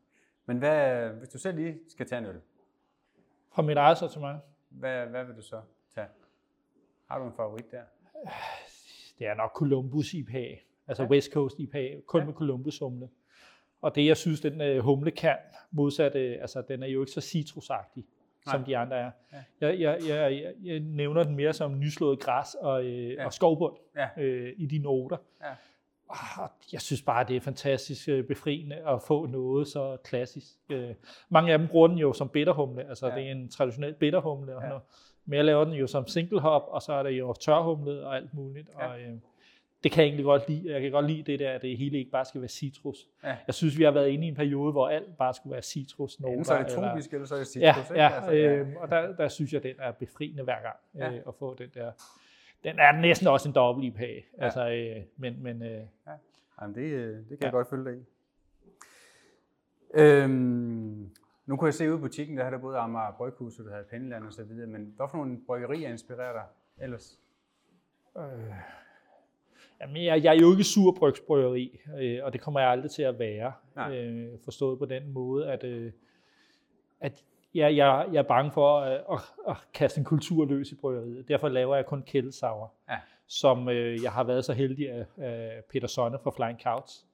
[0.46, 2.40] Men hvad, hvis du selv lige skal tage en øl?
[3.52, 4.40] Fra mit eget sortiment?
[4.68, 5.62] Hvad, hvad vil du så
[5.94, 6.08] tage?
[7.08, 7.82] Har du en favorit der?
[9.18, 11.08] Det er nok Columbus IPA, altså ja.
[11.08, 12.26] West Coast IPA, kun ja.
[12.26, 13.08] med Columbus humle.
[13.82, 15.36] Og det, jeg synes, den uh, humle kan,
[15.70, 18.04] modsat, uh, altså den er jo ikke så citrusagtig,
[18.46, 18.54] Nej.
[18.54, 19.10] som de andre er.
[19.32, 19.38] Ja.
[19.60, 23.26] Jeg, jeg, jeg, jeg, nævner den mere som nyslået græs og, uh, ja.
[23.26, 24.08] og skovbund ja.
[24.16, 25.16] uh, i de noter.
[25.42, 25.50] Ja.
[26.08, 30.56] Og jeg synes bare, det er fantastisk befriende at få noget så klassisk.
[31.28, 33.14] Mange af dem bruger den jo som bitterhumle, altså ja.
[33.14, 34.56] det er en traditionel bitterhumle.
[34.56, 34.68] Og ja.
[34.68, 34.82] noget.
[35.26, 38.16] Men jeg laver den jo som single hop, og så er der jo tørhumlet og
[38.16, 38.68] alt muligt.
[38.78, 38.86] Ja.
[38.86, 39.12] Og, øh,
[39.84, 40.72] det kan jeg egentlig godt lide.
[40.72, 43.08] Jeg kan godt lide det der, at det hele ikke bare skal være citrus.
[43.24, 43.36] Ja.
[43.46, 46.16] Jeg synes, vi har været inde i en periode, hvor alt bare skulle være citrus.
[46.16, 47.62] Enten så er det tropisk, eller, eller så er det citrus.
[47.62, 48.02] Ja, ikke?
[48.02, 48.54] ja, altså, ja.
[48.54, 51.16] Øh, og der, der synes jeg, den er befriende hver gang ja.
[51.16, 51.92] øh, at få den der.
[52.64, 54.04] Den er næsten også en dobbelt IPA.
[54.04, 54.20] Ja.
[54.38, 55.68] Altså, øh, men, men, øh,
[56.06, 56.12] ja.
[56.60, 57.44] Jamen, det, øh, det kan ja.
[57.44, 58.04] jeg godt følge dig i.
[59.94, 61.10] Øhm,
[61.46, 63.70] nu kunne jeg se ude i butikken, der havde der både Amager Bryghus, og du
[63.70, 66.44] havde så videre, men hvad for nogle bryggerier inspirerer dig
[66.84, 67.20] ellers?
[68.18, 68.24] Øh,
[69.80, 73.18] jamen, jeg, jeg er jo ikke surbrygsbryggeri, øh, og det kommer jeg aldrig til at
[73.18, 73.52] være.
[73.92, 75.92] Øh, forstået på den måde, at, øh,
[77.00, 77.24] at
[77.54, 81.28] jeg, jeg, jeg er bange for at, at, at kaste en kultur løs i bryggeriet.
[81.28, 82.98] Derfor laver jeg kun kældesauer, ja.
[83.26, 87.04] som øh, jeg har været så heldig, at, at Peter Sonne fra Flying Couch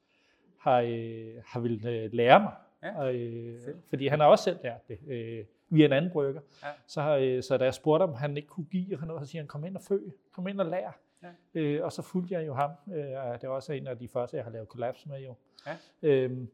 [0.59, 2.53] har, øh, har vil øh, lære mig.
[2.83, 2.99] Ja.
[2.99, 6.41] Og, øh, fordi han har også selv lært det øh, via en anden brygger.
[6.63, 6.69] Ja.
[6.87, 9.43] Så, øh, så da jeg spurgte, om han ikke kunne give og noget, så siger
[9.43, 9.99] han, kom ind og fø,
[10.33, 10.99] kom ind og lær.
[11.23, 11.61] Ja.
[11.61, 12.71] Øh, og så fulgte jeg jo ham.
[12.93, 15.35] Øh, det er også en af de første, jeg har lavet kollaps med jo.
[15.67, 15.77] Ja.
[16.03, 16.49] Øhm,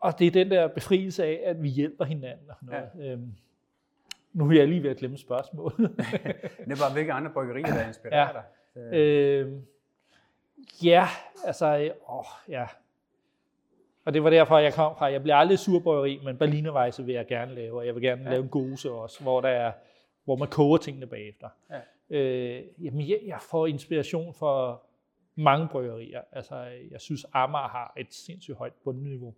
[0.00, 2.50] og det er den der befrielse af, at vi hjælper hinanden.
[2.50, 2.90] Og noget.
[2.98, 3.12] Ja.
[3.12, 3.34] Øhm,
[4.32, 5.78] nu er jeg lige ved at glemme spørgsmålet.
[6.68, 8.32] det bare, hvilke andre bryggerier, der inspirerer ja.
[8.32, 8.44] dig?
[8.94, 9.66] Øhm,
[10.84, 11.08] ja,
[11.44, 12.66] altså, åh, ja.
[14.04, 15.12] Og det var derfor, jeg kom fra.
[15.12, 18.30] Jeg bliver aldrig surbryggeri, men Berlinerweisse vil jeg gerne lave, og jeg vil gerne ja.
[18.30, 19.72] lave en gose også, hvor, der er,
[20.24, 21.48] hvor man koger tingene bagefter.
[21.70, 21.80] Ja.
[22.18, 24.82] Øh, jamen, jeg, jeg får inspiration for
[25.34, 26.20] mange bryggerier.
[26.32, 26.56] Altså,
[26.90, 29.34] jeg synes, Amager har et sindssygt højt bundniveau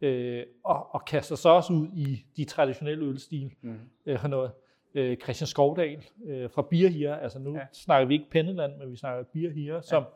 [0.00, 3.52] øh, og, og kaster sig også ud i de traditionelle ølstil.
[3.60, 3.78] Mm.
[4.06, 4.50] Øh, noget.
[4.94, 7.66] Øh, Christian Skovdal øh, fra Bierhier, altså nu ja.
[7.72, 10.08] snakker vi ikke Penneland, men vi snakker Bierhier, som ja.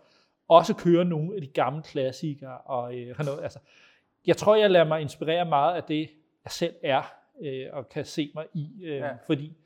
[0.57, 2.59] Også kører nogle af de gamle klassikere.
[2.59, 3.43] Og, øh, noget.
[3.43, 3.59] Altså,
[4.27, 6.11] jeg tror, jeg lader mig inspirere meget af det,
[6.45, 8.69] jeg selv er, øh, og kan se mig i.
[8.83, 9.11] Øh, ja.
[9.27, 9.57] Fordi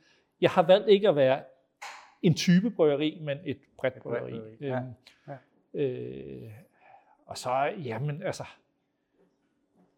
[0.40, 1.42] jeg har valgt ikke at være
[2.22, 4.40] en type bryggeri, men et bredt bryggeri.
[4.60, 4.66] Ja.
[4.66, 4.94] Øhm,
[5.28, 5.80] ja.
[5.80, 6.50] Øh,
[7.26, 8.44] og så, jamen altså,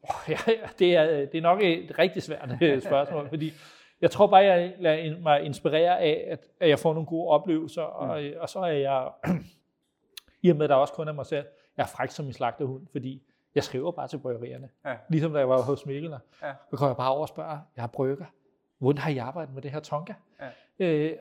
[0.03, 0.39] Oh, ja,
[0.79, 3.53] det, er, det er nok et rigtig svært øh, spørgsmål, fordi
[4.01, 7.83] jeg tror bare, jeg lader mig inspirere af, at, at jeg får nogle gode oplevelser,
[7.83, 8.33] og, mm.
[8.41, 9.09] og så er jeg,
[10.43, 12.33] i og med at der også kun er mig selv, jeg er fræk som en
[12.33, 13.23] slagterhund, fordi
[13.55, 14.69] jeg skriver bare til bryggerierne.
[14.85, 14.97] Ja.
[15.09, 16.11] Ligesom da jeg var hos Mikkel,
[16.43, 16.53] ja.
[16.71, 18.27] så kommer jeg bare over og spørger, jeg har brygger,
[18.79, 20.15] hvordan har I arbejdet med det her tonka?
[20.79, 20.87] Ja.
[20.87, 21.17] Øh,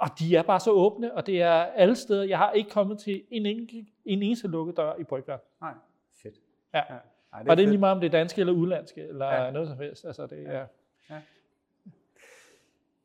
[0.00, 2.24] og de er bare så åbne, og det er alle steder.
[2.24, 3.68] Jeg har ikke kommet til en, en,
[4.04, 5.40] en eneste lukkedør i brygværk.
[5.60, 5.72] Nej,
[6.22, 6.34] fedt.
[6.74, 6.78] Ja.
[6.78, 6.98] ja.
[7.32, 9.50] Ej, det og det er lige meget om det er danske eller udlandske, eller ja.
[9.50, 10.04] noget som helst.
[10.04, 10.64] Altså, det, ja.
[11.10, 11.20] Ja.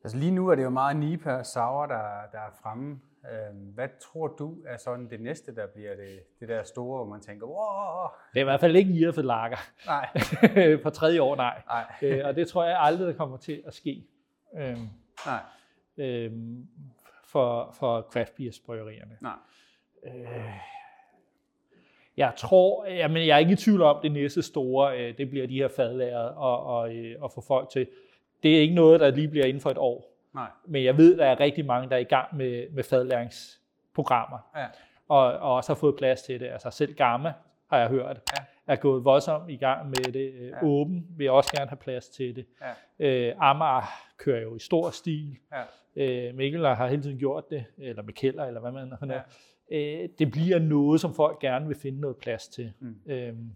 [0.04, 2.02] Altså lige nu er det jo meget Nipa Sauer, der,
[2.32, 3.00] der er fremme.
[3.24, 7.14] Øhm, hvad tror du er sådan det næste, der bliver det, det der store, hvor
[7.14, 8.08] man tænker, wow.
[8.34, 9.56] Det er i hvert fald ikke Irfe Lager.
[9.86, 10.08] Nej.
[10.84, 11.62] På tredje år, nej.
[11.66, 11.84] nej.
[12.02, 14.06] øh, og det tror jeg aldrig, der kommer til at ske.
[14.58, 14.88] Øhm,
[15.26, 15.40] nej.
[15.96, 16.68] Øhm,
[17.24, 19.16] for, for craft beers bryggerierne.
[19.20, 19.36] Nej.
[20.06, 20.52] Øh,
[22.16, 25.46] jeg tror, jamen jeg er ikke i tvivl om, det næste store, øh, det bliver
[25.46, 27.86] de her fadlager og, og, øh, og få folk til.
[28.42, 30.15] Det er ikke noget, der lige bliver inden for et år.
[30.36, 30.50] Nej.
[30.66, 34.38] Men jeg ved, at der er rigtig mange, der er i gang med, med fadlæringsprogrammer.
[34.56, 34.66] Ja.
[35.08, 36.46] Og, og også har fået plads til det.
[36.46, 37.32] Altså selv Gamma,
[37.70, 38.44] har jeg hørt, ja.
[38.66, 40.32] er gået voldsomt i gang med det.
[40.32, 40.64] Øh, ja.
[40.64, 42.46] Åben vil også gerne have plads til det.
[43.00, 43.28] Ja.
[43.28, 43.82] Øh, Amager
[44.16, 45.36] kører jo i stor stil.
[45.52, 45.62] Ja.
[46.28, 49.06] Øh, Mikkel har hele tiden gjort det, eller Mikkeller, eller hvad man har.
[49.06, 49.20] Ja
[49.70, 52.72] øh, det bliver noget, som folk gerne vil finde noget plads til.
[52.80, 52.96] Mm.
[53.06, 53.50] Øhm,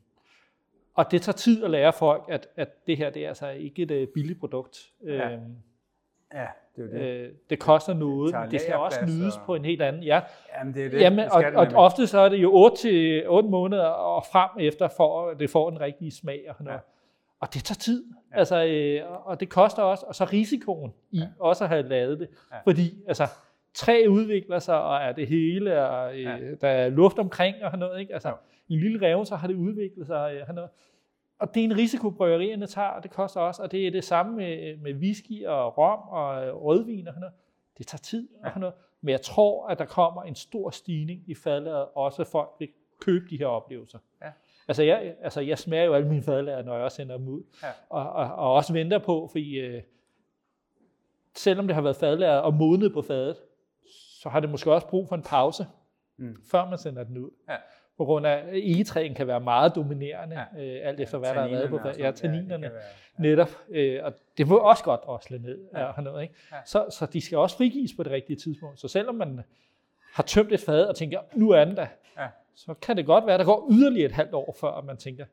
[0.94, 3.82] og det tager tid at lære folk, at, at det her det er altså ikke
[3.82, 4.92] et uh, billigt produkt.
[5.04, 5.32] Ja.
[5.32, 5.56] Øhm,
[6.34, 7.06] ja, det er det.
[7.06, 9.42] Øh, det koster noget, det men det skal også nydes og...
[9.46, 10.02] på en helt anden.
[10.02, 10.20] Ja.
[10.58, 11.00] Jamen, det er det.
[11.00, 14.50] Jamen, det og, og ofte så er det jo 8 til 8 måneder og frem
[14.60, 16.44] efter, for at det får den rigtige smag.
[16.48, 16.76] Og, noget.
[16.76, 16.80] Ja.
[17.40, 18.04] og det tager tid.
[18.32, 18.38] Ja.
[18.38, 20.04] Altså, øh, og det koster også.
[20.06, 21.26] Og så risikoen i ja.
[21.38, 22.28] også at have lavet det.
[22.52, 22.56] Ja.
[22.64, 23.26] Fordi altså,
[23.74, 26.36] træ udvikler sig, og er det hele, og øh, ja.
[26.60, 28.00] der er luft omkring og noget.
[28.00, 28.12] Ikke?
[28.12, 28.34] Altså, ja.
[28.68, 30.44] I en lille revne, så har det udviklet sig.
[30.48, 30.70] Øh, noget.
[31.40, 33.62] Og det er en risiko, bryggerierne tager, og det koster også.
[33.62, 37.34] Og det er det samme med, med whisky og rom og øh, rødvin og noget.
[37.78, 38.74] Det tager tid og noget.
[39.00, 42.68] Men jeg tror, at der kommer en stor stigning i og også folk vil
[43.00, 43.98] købe de her oplevelser.
[44.22, 44.30] Ja.
[44.68, 47.42] Altså jeg, altså jeg smager jo alle mine fadlager, når jeg også sender dem ud.
[47.62, 47.68] Ja.
[47.88, 49.82] Og, og, og også venter på, fordi øh,
[51.34, 53.36] selvom det har været fadlager og modnet på fadet,
[54.22, 55.66] så har det måske også brug for en pause,
[56.16, 56.36] mm.
[56.50, 57.30] før man sender den ud.
[57.48, 57.56] Ja.
[58.00, 60.78] På grund af, egetræen kan være meget dominerende, ja.
[60.78, 62.66] øh, alt efter ja, hvad der har været på Ja, tanninerne.
[62.66, 62.82] Ja, være,
[63.18, 63.22] ja.
[63.22, 63.48] Netop.
[63.68, 65.58] Øh, og det må også godt drosle ned.
[65.74, 65.84] Ja.
[65.84, 66.34] Og noget, ikke?
[66.52, 66.56] Ja.
[66.64, 68.80] Så, så de skal også frigives på det rigtige tidspunkt.
[68.80, 69.40] Så selvom man
[70.12, 71.86] har tømt et fad og tænker, nu er den der,
[72.18, 72.28] ja.
[72.54, 75.24] så kan det godt være, at der går yderligere et halvt år, før man tænker,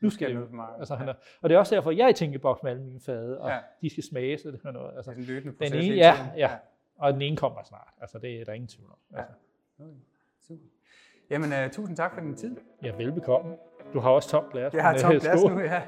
[0.00, 0.48] nu skal det jo.
[0.78, 1.12] Altså, ja.
[1.42, 3.58] Og det er også derfor, jeg er i tænkeboks med alle mine fade, og ja.
[3.82, 4.96] de skal smage, så det er noget.
[4.96, 5.72] Altså, det er en løbende proces.
[5.72, 6.50] Den ene, ja, ja,
[6.98, 7.88] og den ene kommer snart.
[8.00, 9.18] Altså, det er der ingen tvivl om.
[9.18, 9.32] Altså.
[9.78, 9.84] Ja.
[9.84, 9.94] Okay.
[10.48, 10.64] Super.
[11.30, 12.56] Jamen, uh, tusind tak for din tid.
[12.82, 13.52] Ja, velbekomme.
[13.92, 14.74] Du har også tom plads.
[14.74, 15.80] Jeg har tom øh, plads nu, ja.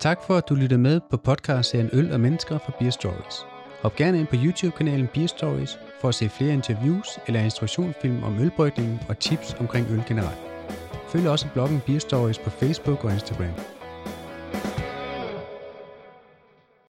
[0.00, 3.46] tak for, at du lyttede med på podcastserien Øl og Mennesker fra Beer Stories.
[3.82, 8.38] Hop gerne ind på YouTube-kanalen Beer Stories for at se flere interviews eller instruktionsfilm om
[8.38, 10.38] ølbrygning og tips omkring øl generelt.
[11.08, 13.54] følg også bloggen Beer Stories på Facebook og Instagram.